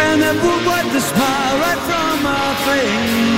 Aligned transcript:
And 0.00 0.20
then 0.22 0.36
we'll 0.36 0.66
wipe 0.66 0.90
the 0.92 1.00
smile 1.00 1.58
right 1.58 1.78
from 1.88 2.26
our 2.26 2.54
face. 2.66 3.28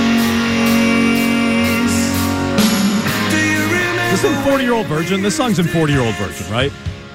Do 3.31 3.37
you 3.37 3.63
remember? 3.65 4.11
This 4.11 4.23
is 4.23 4.31
in 4.37 4.43
40 4.43 4.63
year 4.63 4.73
old 4.73 4.87
virgin. 4.87 5.21
This 5.21 5.35
song's 5.35 5.59
in 5.59 5.67
40 5.67 5.93
year 5.93 6.01
old 6.01 6.15
virgin, 6.15 6.51
right? 6.51 6.71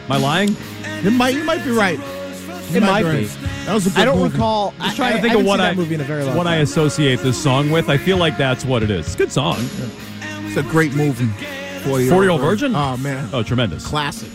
Am 0.06 0.12
I 0.12 0.16
lying? 0.18 0.56
It 1.05 1.10
might, 1.12 1.34
you 1.34 1.44
might 1.44 1.64
be 1.64 1.70
right. 1.70 1.98
You 2.70 2.77
It 2.78 2.80
might 2.83 3.05
right. 3.05 3.20
be. 3.20 3.27
That 3.66 3.74
was 3.74 3.86
a 3.86 3.91
good 3.91 3.98
I 3.98 4.05
don't 4.05 4.18
movie. 4.18 4.33
recall. 4.33 4.72
Just 4.78 4.92
I, 4.92 4.94
trying 4.96 5.12
to 5.16 5.20
think 5.20 5.30
haven't 5.33 5.40
of 5.42 5.46
what 5.48 5.61
I 5.61 5.74
movie 5.74 5.94
in 5.94 6.00
a 6.00 6.05
very 6.05 6.24
long 6.24 6.36
what 6.36 6.46
I 6.46 6.56
associate 6.56 7.18
this 7.20 7.40
song 7.40 7.70
with. 7.70 7.88
I 7.88 7.96
feel 7.96 8.16
like 8.16 8.36
that's 8.38 8.64
what 8.64 8.83
it 8.83 8.90
is. 8.90 9.06
It's 9.06 9.14
a 9.14 9.18
good 9.18 9.33
song. 9.33 9.56
It's 10.20 10.56
a 10.56 10.62
great 10.62 10.94
movie. 10.94 11.27
40 11.84 12.08
40 12.08 12.24
year 12.24 12.30
old 12.30 12.40
virgin. 12.40 12.74
Oh, 12.74 12.96
man. 12.96 13.28
Oh, 13.33 13.42
tremendous. 13.42 13.84
Classic. 13.86 14.30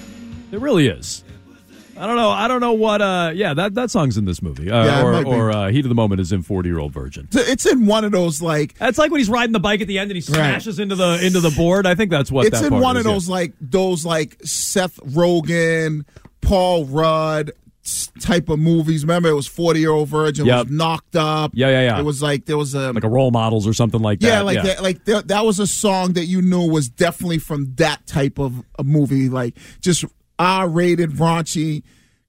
It 0.51 0.59
really 0.59 0.87
is. 0.87 1.23
I 1.97 2.07
don't 2.07 2.15
know. 2.15 2.29
I 2.29 2.47
don't 2.47 2.61
know 2.61 2.73
what. 2.73 3.01
Uh, 3.01 3.31
yeah, 3.35 3.53
that 3.53 3.75
that 3.75 3.91
song's 3.91 4.17
in 4.17 4.25
this 4.25 4.41
movie. 4.41 4.71
Uh, 4.71 4.85
Yeah, 4.85 5.03
or 5.03 5.25
or 5.25 5.51
uh, 5.51 5.69
Heat 5.69 5.85
of 5.85 5.89
the 5.89 5.95
Moment 5.95 6.21
is 6.21 6.31
in 6.31 6.41
40 6.41 6.69
year 6.69 6.79
old 6.79 6.91
virgin. 6.93 7.27
It's- 7.31 7.49
It's 7.49 7.65
in 7.65 7.85
one 7.85 8.03
of 8.05 8.11
those, 8.11 8.41
like, 8.41 8.77
That's 8.77 8.97
like 8.97 9.11
when 9.11 9.19
he's 9.19 9.29
riding 9.29 9.51
the 9.53 9.59
bike 9.59 9.81
at 9.81 9.87
the 9.87 9.99
end 9.99 10.09
and 10.11 10.15
he 10.15 10.21
smashes 10.21 10.79
into 10.79 10.95
the 10.95 11.23
into 11.25 11.39
the 11.39 11.51
board. 11.51 11.85
I 11.85 11.95
think 11.95 12.09
that's 12.11 12.31
what 12.31 12.45
it's 12.47 12.59
that 12.61 12.71
in 12.73 12.79
one 12.79 12.95
is, 12.97 13.01
of 13.01 13.05
yeah. 13.09 13.13
those, 13.13 13.29
like, 13.29 13.53
those, 13.61 14.05
like, 14.05 14.37
Seth 14.43 14.97
Rogen, 14.97 16.05
Paul 16.41 16.85
Rudd 16.85 17.51
type 18.19 18.47
of 18.49 18.59
movies. 18.59 19.03
Remember, 19.03 19.29
it 19.29 19.33
was 19.33 19.47
40 19.47 19.79
year 19.79 19.91
old 19.91 20.07
virgin, 20.07 20.45
Yep. 20.45 20.65
was 20.67 20.71
knocked 20.73 21.15
up. 21.15 21.51
Yeah, 21.55 21.69
yeah, 21.69 21.81
yeah. 21.83 21.99
It 21.99 22.03
was 22.05 22.21
like, 22.21 22.45
there 22.45 22.57
was 22.57 22.73
a. 22.75 22.93
like 22.93 23.03
a 23.03 23.09
role 23.09 23.31
models 23.31 23.67
or 23.67 23.73
something 23.73 24.01
like 24.01 24.19
that. 24.19 24.27
yeah, 24.27 24.41
like 24.41 24.61
that. 24.63 24.81
Like 24.83 25.03
that, 25.05 25.27
that 25.29 25.45
was 25.45 25.59
a 25.59 25.67
song 25.67 26.13
that 26.13 26.25
you 26.25 26.41
knew 26.41 26.69
was 26.69 26.89
definitely 26.89 27.39
from 27.39 27.73
that 27.75 28.05
type 28.05 28.37
of 28.39 28.63
a 28.79 28.83
movie, 28.83 29.29
like 29.29 29.57
just 29.81 30.05
R-rated, 30.41 31.11
raunchy, 31.11 31.83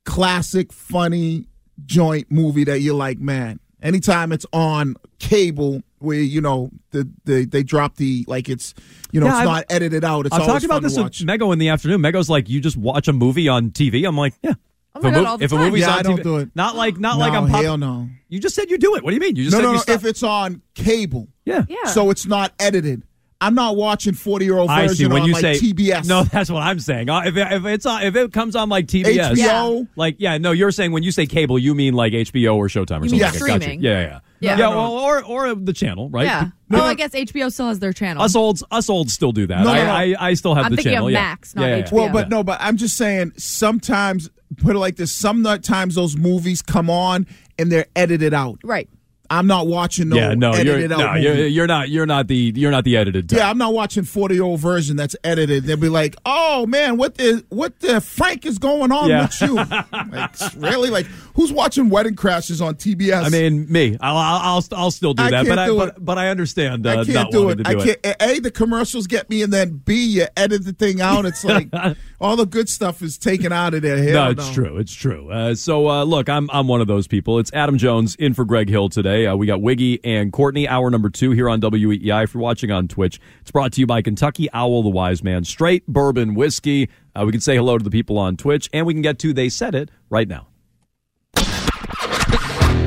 classic, 0.04 0.72
funny 0.72 1.46
joint 1.84 2.30
movie 2.30 2.64
that 2.64 2.80
you're 2.80 2.94
like, 2.94 3.18
man. 3.18 3.58
Anytime 3.82 4.30
it's 4.30 4.46
on 4.52 4.94
cable, 5.18 5.82
where 5.98 6.20
you 6.20 6.40
know 6.40 6.70
the, 6.90 7.08
the 7.24 7.44
they 7.46 7.62
drop 7.64 7.96
the 7.96 8.24
like 8.28 8.48
it's 8.48 8.74
you 9.10 9.18
know 9.20 9.26
Yeah, 9.26 9.32
it's 9.32 9.38
I've- 9.40 9.46
not 9.50 9.64
edited 9.70 10.04
out. 10.04 10.26
It's 10.26 10.34
I've 10.34 10.42
always 10.42 10.52
talked 10.62 10.64
about 10.64 10.82
this 10.82 10.96
with. 10.96 11.12
Mego 11.26 11.52
in 11.52 11.58
the 11.58 11.68
afternoon. 11.70 12.00
Mego's 12.00 12.30
like, 12.30 12.48
you 12.48 12.60
just 12.60 12.76
watch 12.76 13.08
a 13.08 13.12
movie 13.12 13.48
on 13.48 13.70
TV. 13.70 14.06
I'm 14.06 14.16
like, 14.16 14.34
yeah. 14.42 14.52
Oh 14.94 14.98
if 14.98 15.02
my 15.04 15.08
a, 15.10 15.12
God, 15.14 15.40
mo- 15.40 15.44
if 15.44 15.52
a 15.52 15.56
movie's 15.56 15.80
Yeah, 15.80 15.92
on 15.94 15.98
I 15.98 16.02
don't 16.02 16.18
TV, 16.18 16.22
do 16.22 16.36
it. 16.36 16.50
not 16.54 16.76
like 16.76 16.98
not 17.00 17.14
no, 17.14 17.20
like 17.24 17.32
I'm 17.32 17.48
pop- 17.48 17.62
hell 17.64 17.78
no. 17.78 18.08
You 18.28 18.38
just 18.38 18.54
said 18.54 18.70
you 18.70 18.78
do 18.78 18.94
it. 18.94 19.02
What 19.02 19.10
do 19.10 19.14
you 19.14 19.20
mean? 19.20 19.34
You 19.36 19.44
just 19.44 19.52
No, 19.54 19.58
said 19.58 19.62
no, 19.64 19.70
you 19.70 19.76
no. 19.76 19.82
stop- 19.82 19.94
If 19.96 20.04
it's 20.04 20.22
on 20.22 20.62
cable, 20.74 21.28
yeah. 21.44 21.64
Yeah. 21.68 21.84
so 21.86 22.10
it's 22.10 22.26
not 22.26 22.52
edited. 22.60 23.02
I'm 23.42 23.54
not 23.54 23.76
watching 23.76 24.14
40 24.14 24.44
year 24.44 24.56
old 24.56 24.70
I 24.70 24.82
version 24.86 24.96
see. 24.96 25.06
When 25.12 25.22
on 25.22 25.28
you 25.28 25.32
like 25.34 25.42
say 25.42 25.54
TBS. 25.58 26.06
no, 26.08 26.22
that's 26.24 26.50
what 26.50 26.62
I'm 26.62 26.78
saying. 26.78 27.10
Uh, 27.10 27.22
If, 27.26 27.36
it, 27.36 27.52
if 27.52 27.64
it's 27.66 27.84
on, 27.86 28.02
if 28.04 28.14
it 28.16 28.32
comes 28.32 28.54
on 28.56 28.68
like 28.68 28.86
TBS, 28.86 29.32
HBO. 29.34 29.88
like 29.96 30.16
yeah, 30.18 30.38
no, 30.38 30.52
you're 30.52 30.70
saying 30.70 30.92
when 30.92 31.02
you 31.02 31.10
say 31.12 31.26
cable, 31.26 31.58
you 31.58 31.74
mean 31.74 31.94
like 31.94 32.12
HBO 32.12 32.56
or 32.56 32.68
Showtime 32.68 33.00
or 33.00 33.04
You 33.04 33.10
something. 33.10 33.10
mean 33.10 33.20
like 33.20 33.32
that. 33.32 33.38
Gotcha. 33.40 33.60
streaming. 33.60 33.80
Yeah, 33.82 34.00
yeah, 34.00 34.20
Yeah. 34.40 34.58
yeah. 34.58 34.68
Well, 34.68 34.92
or 34.92 35.24
or 35.24 35.54
the 35.54 35.72
channel, 35.72 36.08
right? 36.10 36.24
Yeah. 36.26 36.48
Well, 36.70 36.84
I 36.84 36.94
guess 36.94 37.10
HBO 37.12 37.52
still 37.52 37.68
has 37.68 37.80
their 37.80 37.92
channel. 37.92 38.22
Us 38.22 38.34
olds, 38.34 38.64
us 38.70 38.88
olds 38.88 39.12
still 39.12 39.32
do 39.32 39.46
that. 39.48 39.58
No, 39.64 39.64
no, 39.64 39.70
I, 39.72 39.84
no. 40.08 40.16
I, 40.18 40.28
I 40.28 40.34
still 40.34 40.54
have 40.54 40.64
I'm 40.66 40.70
the 40.70 40.76
thinking 40.76 40.92
channel. 40.92 41.08
of 41.08 41.12
yeah. 41.12 41.20
Max, 41.20 41.54
not 41.54 41.68
yeah, 41.68 41.76
yeah, 41.76 41.82
HBO. 41.84 41.92
Well, 41.92 42.06
yeah. 42.06 42.12
but 42.12 42.28
no, 42.30 42.42
but 42.42 42.58
I'm 42.60 42.76
just 42.78 42.96
saying 42.96 43.32
sometimes 43.36 44.30
put 44.58 44.74
it 44.76 44.78
like 44.78 44.96
this. 44.96 45.12
Sometimes 45.12 45.94
those 45.94 46.16
movies 46.16 46.62
come 46.62 46.88
on 46.90 47.26
and 47.58 47.70
they're 47.70 47.86
edited 47.96 48.32
out. 48.34 48.58
right. 48.64 48.88
I'm 49.32 49.46
not 49.46 49.66
watching 49.66 50.10
no, 50.10 50.16
yeah, 50.16 50.34
no, 50.34 50.54
you're 50.54 50.86
no, 50.88 51.14
you're, 51.14 51.46
you're 51.46 51.66
not, 51.66 51.88
you're 51.88 52.04
not 52.04 52.26
the, 52.28 52.52
you're 52.54 52.70
not 52.70 52.84
the 52.84 52.98
edited. 52.98 53.30
Type. 53.30 53.38
yeah, 53.38 53.48
I'm 53.48 53.56
not 53.56 53.72
watching 53.72 54.04
40 54.04 54.34
year 54.34 54.44
old 54.44 54.60
version 54.60 54.94
that's 54.96 55.16
edited. 55.24 55.64
They'll 55.64 55.78
be 55.78 55.88
like, 55.88 56.16
"Oh 56.26 56.66
man, 56.66 56.98
what 56.98 57.14
the 57.14 57.42
what 57.48 57.80
the 57.80 58.02
Frank 58.02 58.44
is 58.44 58.58
going 58.58 58.92
on 58.92 59.08
Yeah. 59.08 59.22
with 59.22 59.40
you?" 59.40 59.54
like, 60.12 60.36
really? 60.56 60.90
Like, 60.90 61.06
who's 61.34 61.50
watching 61.50 61.88
Wedding 61.88 62.14
Crashers 62.14 62.64
on 62.64 62.74
TBS? 62.74 63.24
I 63.24 63.28
mean, 63.30 63.72
me, 63.72 63.96
I'll, 64.00 64.16
I'll, 64.16 64.40
I'll, 64.56 64.64
I'll 64.72 64.90
still 64.90 65.14
do 65.14 65.22
I 65.22 65.30
that, 65.30 65.46
can't 65.46 65.48
but 65.48 65.58
I, 65.58 65.68
but, 65.70 66.04
but 66.04 66.18
I 66.18 66.28
understand. 66.28 66.86
Uh, 66.86 67.00
I 67.00 67.04
can't 67.06 67.30
do 67.32 67.48
it. 67.48 67.56
To 67.56 67.68
I 67.68 67.72
do 67.72 67.80
it. 67.80 68.02
can't. 68.02 68.16
A, 68.20 68.38
the 68.40 68.50
commercials 68.50 69.06
get 69.06 69.30
me, 69.30 69.42
and 69.42 69.50
then 69.52 69.78
B, 69.84 70.04
you 70.04 70.26
edit 70.36 70.64
the 70.66 70.74
thing 70.74 71.00
out. 71.00 71.24
It's 71.24 71.42
like 71.42 71.70
all 72.20 72.36
the 72.36 72.44
good 72.46 72.68
stuff 72.68 73.00
is 73.00 73.16
taken 73.16 73.50
out 73.50 73.72
of 73.72 73.80
there. 73.80 73.96
No, 73.96 74.22
Hell 74.24 74.30
it's 74.32 74.50
true. 74.50 74.76
It's 74.76 74.92
true. 74.92 75.30
Uh, 75.30 75.54
so 75.54 75.88
uh, 75.88 76.04
look, 76.04 76.28
I'm 76.28 76.50
I'm 76.52 76.68
one 76.68 76.82
of 76.82 76.86
those 76.86 77.06
people. 77.06 77.38
It's 77.38 77.50
Adam 77.54 77.78
Jones 77.78 78.14
in 78.16 78.34
for 78.34 78.44
Greg 78.44 78.68
Hill 78.68 78.90
today. 78.90 79.21
Uh, 79.26 79.36
we 79.36 79.46
got 79.46 79.60
Wiggy 79.60 80.00
and 80.04 80.32
Courtney, 80.32 80.68
hour 80.68 80.90
number 80.90 81.10
two 81.10 81.30
here 81.30 81.48
on 81.48 81.60
WEEI. 81.60 82.24
If 82.24 82.34
you're 82.34 82.42
watching 82.42 82.70
on 82.70 82.88
Twitch, 82.88 83.20
it's 83.40 83.50
brought 83.50 83.72
to 83.72 83.80
you 83.80 83.86
by 83.86 84.02
Kentucky 84.02 84.48
Owl, 84.52 84.82
the 84.82 84.90
Wise 84.90 85.22
Man, 85.22 85.44
straight 85.44 85.86
bourbon 85.86 86.34
whiskey. 86.34 86.88
Uh, 87.14 87.24
we 87.24 87.32
can 87.32 87.40
say 87.40 87.56
hello 87.56 87.78
to 87.78 87.84
the 87.84 87.90
people 87.90 88.18
on 88.18 88.36
Twitch, 88.36 88.68
and 88.72 88.86
we 88.86 88.94
can 88.94 89.02
get 89.02 89.18
to 89.20 89.32
they 89.32 89.48
said 89.48 89.74
it 89.74 89.90
right 90.10 90.28
now. 90.28 90.48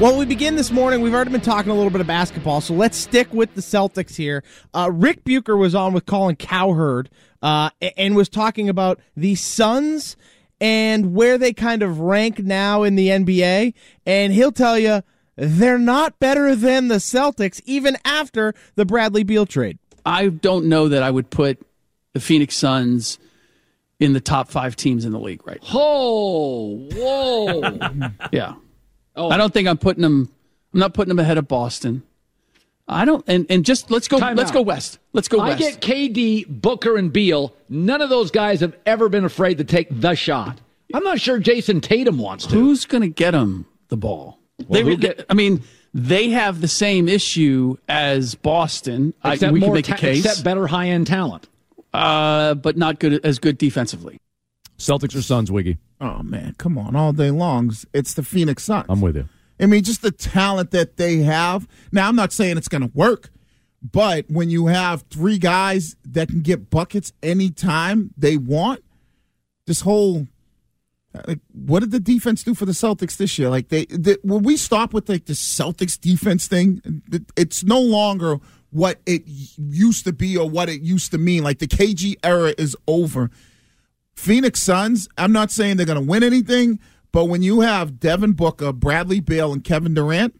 Well, 0.00 0.16
we 0.16 0.24
begin 0.24 0.56
this 0.56 0.70
morning. 0.70 1.02
We've 1.02 1.12
already 1.12 1.30
been 1.30 1.42
talking 1.42 1.70
a 1.70 1.74
little 1.74 1.90
bit 1.90 2.00
of 2.00 2.06
basketball, 2.06 2.62
so 2.62 2.72
let's 2.72 2.96
stick 2.96 3.30
with 3.34 3.52
the 3.52 3.60
Celtics 3.60 4.16
here. 4.16 4.42
Uh, 4.72 4.90
Rick 4.90 5.24
Bucher 5.24 5.58
was 5.58 5.74
on 5.74 5.92
with 5.92 6.06
Colin 6.06 6.36
Cowherd 6.36 7.10
uh, 7.42 7.68
and 7.98 8.16
was 8.16 8.30
talking 8.30 8.70
about 8.70 8.98
the 9.14 9.34
Suns 9.34 10.16
and 10.58 11.14
where 11.14 11.36
they 11.36 11.52
kind 11.52 11.82
of 11.82 12.00
rank 12.00 12.38
now 12.38 12.82
in 12.82 12.96
the 12.96 13.08
NBA. 13.08 13.74
And 14.06 14.32
he'll 14.32 14.52
tell 14.52 14.78
you 14.78 15.02
they're 15.36 15.76
not 15.78 16.18
better 16.18 16.56
than 16.56 16.88
the 16.88 16.94
Celtics, 16.94 17.60
even 17.66 17.98
after 18.02 18.54
the 18.76 18.86
Bradley 18.86 19.22
Beal 19.22 19.44
trade. 19.44 19.78
I 20.06 20.28
don't 20.28 20.64
know 20.64 20.88
that 20.88 21.02
I 21.02 21.10
would 21.10 21.28
put 21.28 21.60
the 22.14 22.20
Phoenix 22.20 22.56
Suns 22.56 23.18
in 23.98 24.14
the 24.14 24.20
top 24.20 24.48
five 24.48 24.76
teams 24.76 25.04
in 25.04 25.12
the 25.12 25.20
league 25.20 25.46
right 25.46 25.60
now. 25.62 25.68
Oh, 25.74 26.88
whoa. 26.94 28.10
Yeah. 28.32 28.54
I 29.28 29.36
don't 29.36 29.52
think 29.52 29.68
I'm 29.68 29.78
putting 29.78 30.02
them 30.02 30.30
I'm 30.72 30.80
not 30.80 30.94
putting 30.94 31.08
them 31.08 31.18
ahead 31.18 31.36
of 31.38 31.46
Boston. 31.48 32.02
I 32.88 33.04
don't 33.04 33.22
and, 33.28 33.46
and 33.50 33.64
just 33.64 33.90
let's 33.90 34.08
go 34.08 34.18
Time 34.18 34.36
let's 34.36 34.50
out. 34.50 34.54
go 34.54 34.62
west. 34.62 34.98
Let's 35.12 35.28
go 35.28 35.38
West. 35.38 35.56
I 35.62 35.70
get 35.70 35.80
KD, 35.80 36.46
Booker, 36.48 36.96
and 36.96 37.12
Beal. 37.12 37.54
None 37.68 38.00
of 38.00 38.08
those 38.10 38.30
guys 38.30 38.60
have 38.60 38.76
ever 38.86 39.08
been 39.08 39.24
afraid 39.24 39.58
to 39.58 39.64
take 39.64 39.88
the 39.90 40.14
shot. 40.14 40.60
I'm 40.92 41.04
not 41.04 41.20
sure 41.20 41.38
Jayson 41.38 41.80
Tatum 41.82 42.18
wants 42.18 42.46
to. 42.46 42.54
Who's 42.54 42.84
going 42.84 43.02
to 43.02 43.08
get 43.08 43.32
him 43.34 43.66
the 43.88 43.96
ball? 43.96 44.40
they, 44.68 44.96
get- 44.96 45.24
I 45.30 45.34
mean, 45.34 45.62
they 45.94 46.30
have 46.30 46.60
the 46.60 46.66
same 46.68 47.08
issue 47.08 47.76
as 47.88 48.34
Boston. 48.34 49.14
I, 49.22 49.34
Except 49.34 49.52
we 49.52 49.60
can 49.60 49.66
more 49.68 49.74
make 49.76 49.84
ta- 49.86 49.94
a 49.94 49.98
case, 49.98 50.24
except 50.24 50.42
better 50.44 50.66
high 50.66 50.88
end 50.88 51.06
talent. 51.06 51.48
uh, 51.94 52.54
but 52.54 52.76
not 52.76 52.98
good 52.98 53.24
as 53.24 53.38
good 53.38 53.56
defensively. 53.56 54.18
Celtics 54.78 55.14
or 55.16 55.22
Suns, 55.22 55.50
Wiggy? 55.50 55.78
Oh 56.00 56.22
man, 56.22 56.54
come 56.58 56.78
on, 56.78 56.96
all 56.96 57.12
day 57.12 57.30
long. 57.30 57.72
It's 57.92 58.14
the 58.14 58.22
Phoenix 58.22 58.62
Suns. 58.64 58.86
I'm 58.88 59.00
with 59.00 59.16
you. 59.16 59.28
I 59.60 59.66
mean, 59.66 59.82
just 59.82 60.00
the 60.00 60.10
talent 60.10 60.70
that 60.70 60.96
they 60.96 61.18
have. 61.18 61.68
Now, 61.92 62.08
I'm 62.08 62.16
not 62.16 62.32
saying 62.32 62.56
it's 62.56 62.68
going 62.68 62.80
to 62.82 62.90
work, 62.94 63.28
But 63.82 64.24
when 64.30 64.48
you 64.50 64.66
have 64.66 65.04
three 65.10 65.38
guys 65.38 65.96
that 66.04 66.28
can 66.28 66.40
get 66.40 66.70
buckets 66.70 67.12
anytime 67.22 68.12
they 68.16 68.36
want, 68.38 68.82
this 69.66 69.82
whole 69.82 70.26
like 71.26 71.40
what 71.52 71.80
did 71.80 71.90
the 71.90 72.00
defense 72.00 72.42
do 72.44 72.54
for 72.54 72.66
the 72.66 72.72
Celtics 72.72 73.16
this 73.16 73.38
year? 73.38 73.48
Like 73.50 73.68
they, 73.68 73.84
they 73.86 74.16
when 74.22 74.42
we 74.42 74.56
stop 74.56 74.92
with 74.94 75.08
like 75.08 75.26
the 75.26 75.32
Celtics 75.32 76.00
defense 76.00 76.46
thing, 76.46 77.02
it's 77.36 77.64
no 77.64 77.80
longer 77.80 78.38
what 78.70 79.00
it 79.06 79.22
used 79.26 80.04
to 80.04 80.12
be 80.12 80.36
or 80.36 80.48
what 80.48 80.68
it 80.68 80.82
used 80.82 81.10
to 81.10 81.18
mean. 81.18 81.42
Like 81.42 81.58
the 81.58 81.66
KG 81.66 82.16
era 82.22 82.54
is 82.56 82.76
over. 82.86 83.30
Phoenix 84.20 84.60
Suns, 84.62 85.08
I'm 85.18 85.32
not 85.32 85.50
saying 85.50 85.76
they're 85.76 85.86
going 85.86 85.98
to 86.00 86.06
win 86.06 86.22
anything, 86.22 86.78
but 87.12 87.24
when 87.24 87.42
you 87.42 87.60
have 87.60 87.98
Devin 87.98 88.32
Booker, 88.32 88.72
Bradley 88.72 89.20
Beal, 89.20 89.52
and 89.52 89.64
Kevin 89.64 89.94
Durant, 89.94 90.38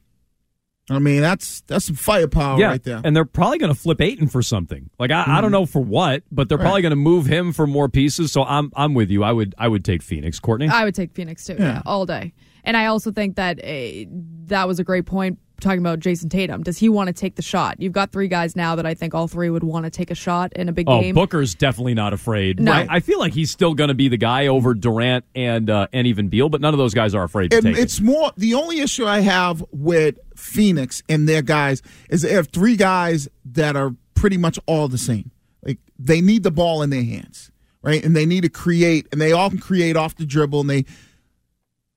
I 0.89 0.99
mean, 0.99 1.21
that's 1.21 1.61
that's 1.63 1.85
some 1.85 1.95
firepower 1.95 2.59
yeah, 2.59 2.67
right 2.67 2.83
there. 2.83 3.01
And 3.05 3.15
they're 3.15 3.25
probably 3.25 3.59
going 3.59 3.73
to 3.73 3.79
flip 3.79 4.01
Ayton 4.01 4.27
for 4.27 4.43
something. 4.43 4.91
Like 4.99 5.13
I, 5.13 5.23
mm-hmm. 5.23 5.31
I 5.31 5.41
don't 5.41 5.53
know 5.53 5.65
for 5.65 5.81
what, 5.81 6.25
but 6.33 6.49
they're 6.49 6.59
Right. 6.59 6.65
probably 6.65 6.83
going 6.83 6.91
to 6.91 6.97
move 6.97 7.27
him 7.27 7.53
for 7.53 7.67
more 7.67 7.89
pieces. 7.89 8.33
So 8.33 8.43
I'm 8.43 8.73
I'm 8.75 8.95
with 8.95 9.09
you. 9.09 9.23
I 9.23 9.31
would 9.31 9.55
I 9.57 9.69
would 9.69 9.85
take 9.85 10.03
Phoenix. 10.03 10.41
Courtney. 10.41 10.69
I 10.69 10.85
would 10.85 10.95
take 10.95 11.13
Phoenix 11.13 11.47
too, 11.47 11.57
yeah, 11.59 11.83
all 11.87 12.07
day. 12.07 12.35
And 12.65 12.77
I 12.77 12.87
also 12.87 13.13
think 13.13 13.37
that 13.37 13.59
uh, 13.63 14.11
that 14.47 14.67
was 14.67 14.81
a 14.81 14.85
great 14.85 15.07
point 15.07 15.39
talking 15.61 15.79
about 15.81 16.01
Jayson 16.01 16.29
Tatum. 16.31 16.63
Does 16.63 16.79
he 16.79 16.89
want 16.89 17.07
to 17.09 17.13
take 17.13 17.37
the 17.37 17.43
shot? 17.43 17.81
You've 17.81 17.93
got 17.93 18.11
three 18.13 18.29
guys 18.29 18.57
now 18.57 18.75
that 18.77 18.87
I 18.87 18.95
think 18.95 19.15
all 19.15 19.29
three 19.29 19.51
would 19.51 19.63
want 19.65 19.85
to 19.85 19.91
take 19.91 20.11
a 20.11 20.15
shot 20.15 20.53
in 20.55 20.69
a 20.69 20.73
big 20.73 20.89
Oh, 20.89 21.01
game. 21.01 21.15
Booker's 21.15 21.55
definitely 21.55 21.95
not 21.95 22.13
afraid. 22.13 22.59
No. 22.61 22.73
I, 22.73 22.87
I 22.89 23.01
feel 23.01 23.19
like 23.19 23.33
he's 23.33 23.51
still 23.51 23.75
going 23.75 23.89
to 23.89 23.95
be 23.95 24.09
the 24.09 24.17
guy 24.17 24.47
over 24.49 24.75
Durant 24.75 25.25
and 25.35 25.71
uh, 25.71 25.87
and 25.93 26.07
even 26.07 26.29
Beal, 26.29 26.49
but 26.49 26.61
none 26.61 26.75
of 26.75 26.79
those 26.79 26.95
guys 26.95 27.15
are 27.15 27.23
afraid 27.23 27.51
to 27.53 27.59
And 27.59 27.67
take 27.67 27.77
it. 27.77 27.81
it's 27.81 28.01
more 28.01 28.33
the 28.37 28.55
only 28.55 28.81
issue 28.81 29.07
I 29.07 29.21
have 29.21 29.65
with 29.71 30.19
Phoenix 30.37 31.03
and 31.09 31.29
their 31.29 31.43
guys 31.43 31.83
is 32.09 32.23
they 32.23 32.33
have 32.33 32.49
three 32.49 32.77
guys 32.77 33.29
that 33.45 33.77
are 33.77 33.95
pretty 34.15 34.37
much 34.37 34.59
all 34.67 34.89
the 34.89 34.99
same. 34.99 35.31
Like 35.65 35.79
they 35.99 36.21
need 36.21 36.43
the 36.43 36.51
ball 36.51 36.83
in 36.83 36.91
their 36.91 37.05
hands, 37.05 37.51
right? 37.83 38.03
And 38.05 38.17
they 38.17 38.25
need 38.27 38.43
to 38.43 38.49
create, 38.49 39.07
and 39.13 39.21
they 39.21 39.33
all 39.33 39.51
can 39.51 39.59
create 39.59 39.97
off 39.97 40.17
the 40.17 40.25
dribble. 40.25 40.61
And 40.63 40.71
they, 40.71 40.85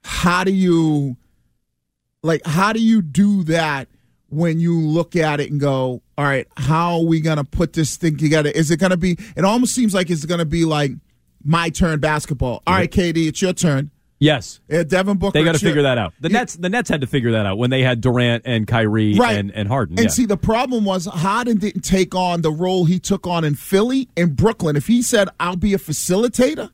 how 0.04 0.44
do 0.44 0.52
you, 0.52 1.16
like, 2.24 2.46
how 2.46 2.74
do 2.74 2.82
you 2.82 3.02
do 3.02 3.44
that 3.44 3.88
when 4.30 4.60
you 4.60 4.80
look 4.80 5.16
at 5.16 5.40
it 5.40 5.52
and 5.52 5.60
go, 5.60 6.02
all 6.18 6.26
right, 6.26 6.48
how 6.58 6.96
are 6.96 7.04
we 7.06 7.22
gonna 7.22 7.44
put 7.44 7.74
this 7.74 7.98
thing 7.98 8.18
together? 8.18 8.50
Is 8.50 8.72
it 8.72 8.80
gonna 8.80 8.98
be? 8.98 9.18
It 9.36 9.46
almost 9.46 9.76
seems 9.76 9.94
like 9.94 10.10
it's 10.10 10.26
gonna 10.26 10.46
be 10.46 10.66
like 10.66 10.92
my 11.44 11.70
turn 11.70 12.00
basketball. 12.00 12.64
All 12.66 12.74
right, 12.74 12.90
KD, 12.90 13.28
it's 13.28 13.42
your 13.42 13.54
turn. 13.54 13.92
Yes. 14.20 14.62
Yeah, 14.70 14.84
Devin 14.84 15.18
Booker. 15.18 15.38
They 15.38 15.44
got 15.44 15.56
to 15.56 15.62
your- 15.62 15.72
figure 15.72 15.82
that 15.84 15.98
out. 15.98 16.14
The 16.22 16.30
Nets, 16.30 16.56
the 16.56 16.70
Nets 16.70 16.88
had 16.90 17.02
to 17.02 17.08
figure 17.08 17.32
that 17.34 17.46
out 17.46 17.58
when 17.58 17.70
they 17.72 17.82
had 17.84 18.00
Durant 18.00 18.44
and 18.46 18.66
Kyrie 18.66 19.16
Right. 19.16 19.38
and, 19.38 19.52
and 19.52 19.68
Harden. 19.68 20.00
And 20.00 20.06
yeah. 20.06 20.12
see, 20.12 20.26
the 20.26 20.38
problem 20.38 20.86
was 20.86 21.06
Harden 21.08 21.58
didn't 21.58 21.82
take 21.82 22.16
on 22.16 22.42
the 22.42 22.52
role 22.52 22.86
he 22.86 23.00
took 23.00 23.28
on 23.28 23.44
in 23.44 23.56
Philly 23.56 24.08
and 24.16 24.34
Brooklyn. 24.34 24.78
If 24.78 24.88
he 24.88 25.02
said, 25.02 25.28
"I'll 25.42 25.58
be 25.58 25.74
a 25.74 25.78
facilitator," 25.78 26.70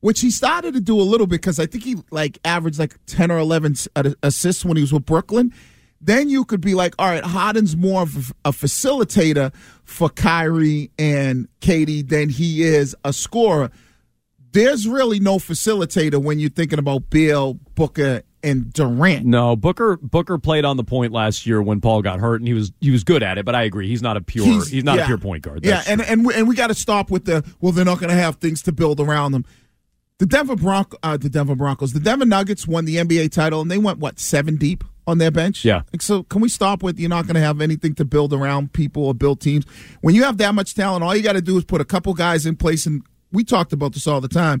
which 0.00 0.20
he 0.20 0.30
started 0.30 0.74
to 0.74 0.80
do 0.80 0.98
a 0.98 1.02
little 1.02 1.26
bit 1.26 1.40
because 1.40 1.58
I 1.58 1.66
think 1.66 1.84
he 1.84 1.96
like 2.10 2.38
averaged 2.44 2.78
like 2.78 2.96
ten 3.06 3.30
or 3.30 3.38
eleven 3.38 3.74
uh, 3.96 4.10
assists 4.22 4.64
when 4.64 4.76
he 4.76 4.82
was 4.82 4.92
with 4.92 5.06
Brooklyn. 5.06 5.52
Then 6.00 6.30
you 6.30 6.46
could 6.46 6.62
be 6.62 6.74
like, 6.74 6.94
all 6.98 7.08
right, 7.08 7.22
Harden's 7.22 7.76
more 7.76 8.02
of 8.02 8.32
a 8.44 8.52
facilitator 8.52 9.54
for 9.84 10.08
Kyrie 10.08 10.90
and 10.98 11.46
KD 11.60 12.08
than 12.08 12.30
he 12.30 12.62
is 12.62 12.96
a 13.04 13.12
scorer. 13.12 13.70
There's 14.52 14.88
really 14.88 15.20
no 15.20 15.36
facilitator 15.36 16.20
when 16.20 16.38
you're 16.38 16.50
thinking 16.50 16.78
about 16.78 17.10
Beal, 17.10 17.54
Booker, 17.74 18.22
and 18.42 18.72
Durant. 18.72 19.26
No, 19.26 19.56
Booker 19.56 19.98
Booker 19.98 20.38
played 20.38 20.64
on 20.64 20.76
the 20.76 20.84
point 20.84 21.12
last 21.12 21.46
year 21.46 21.60
when 21.60 21.80
Paul 21.80 22.02
got 22.02 22.20
hurt, 22.20 22.40
and 22.40 22.48
he 22.48 22.54
was 22.54 22.72
he 22.80 22.90
was 22.90 23.04
good 23.04 23.22
at 23.22 23.38
it. 23.38 23.44
But 23.44 23.54
I 23.54 23.62
agree, 23.64 23.88
he's 23.88 24.02
not 24.02 24.16
a 24.16 24.20
pure 24.20 24.44
he's, 24.46 24.84
not 24.84 24.96
yeah. 24.96 25.04
a 25.04 25.06
pure 25.06 25.18
point 25.18 25.42
guard. 25.42 25.64
Yeah, 25.64 25.82
and 25.86 26.00
true. 26.00 26.10
and 26.10 26.26
we, 26.26 26.34
and 26.34 26.48
we 26.48 26.54
got 26.54 26.68
to 26.68 26.74
stop 26.74 27.10
with 27.10 27.26
the 27.26 27.44
well, 27.60 27.72
they're 27.72 27.84
not 27.84 28.00
going 28.00 28.10
to 28.10 28.16
have 28.16 28.36
things 28.36 28.62
to 28.62 28.72
build 28.72 29.00
around 29.00 29.32
them. 29.32 29.44
The 30.20 30.26
Denver 30.26 30.54
Bronco, 30.54 30.98
uh, 31.02 31.16
the 31.16 31.30
Denver 31.30 31.56
Broncos, 31.56 31.94
the 31.94 31.98
Denver 31.98 32.26
Nuggets 32.26 32.66
won 32.66 32.84
the 32.84 32.96
NBA 32.96 33.32
title, 33.32 33.62
and 33.62 33.70
they 33.70 33.78
went 33.78 34.00
what 34.00 34.20
seven 34.20 34.56
deep 34.56 34.84
on 35.06 35.16
their 35.16 35.30
bench. 35.30 35.64
Yeah. 35.64 35.80
Like, 35.94 36.02
so 36.02 36.24
can 36.24 36.42
we 36.42 36.50
stop 36.50 36.82
with 36.82 37.00
you're 37.00 37.08
not 37.08 37.24
going 37.24 37.36
to 37.36 37.40
have 37.40 37.62
anything 37.62 37.94
to 37.94 38.04
build 38.04 38.34
around 38.34 38.74
people 38.74 39.06
or 39.06 39.14
build 39.14 39.40
teams 39.40 39.64
when 40.02 40.14
you 40.14 40.24
have 40.24 40.36
that 40.36 40.54
much 40.54 40.74
talent? 40.74 41.02
All 41.02 41.16
you 41.16 41.22
got 41.22 41.32
to 41.32 41.40
do 41.40 41.56
is 41.56 41.64
put 41.64 41.80
a 41.80 41.86
couple 41.86 42.12
guys 42.12 42.44
in 42.44 42.54
place, 42.54 42.84
and 42.84 43.02
we 43.32 43.44
talked 43.44 43.72
about 43.72 43.94
this 43.94 44.06
all 44.06 44.20
the 44.20 44.28
time. 44.28 44.60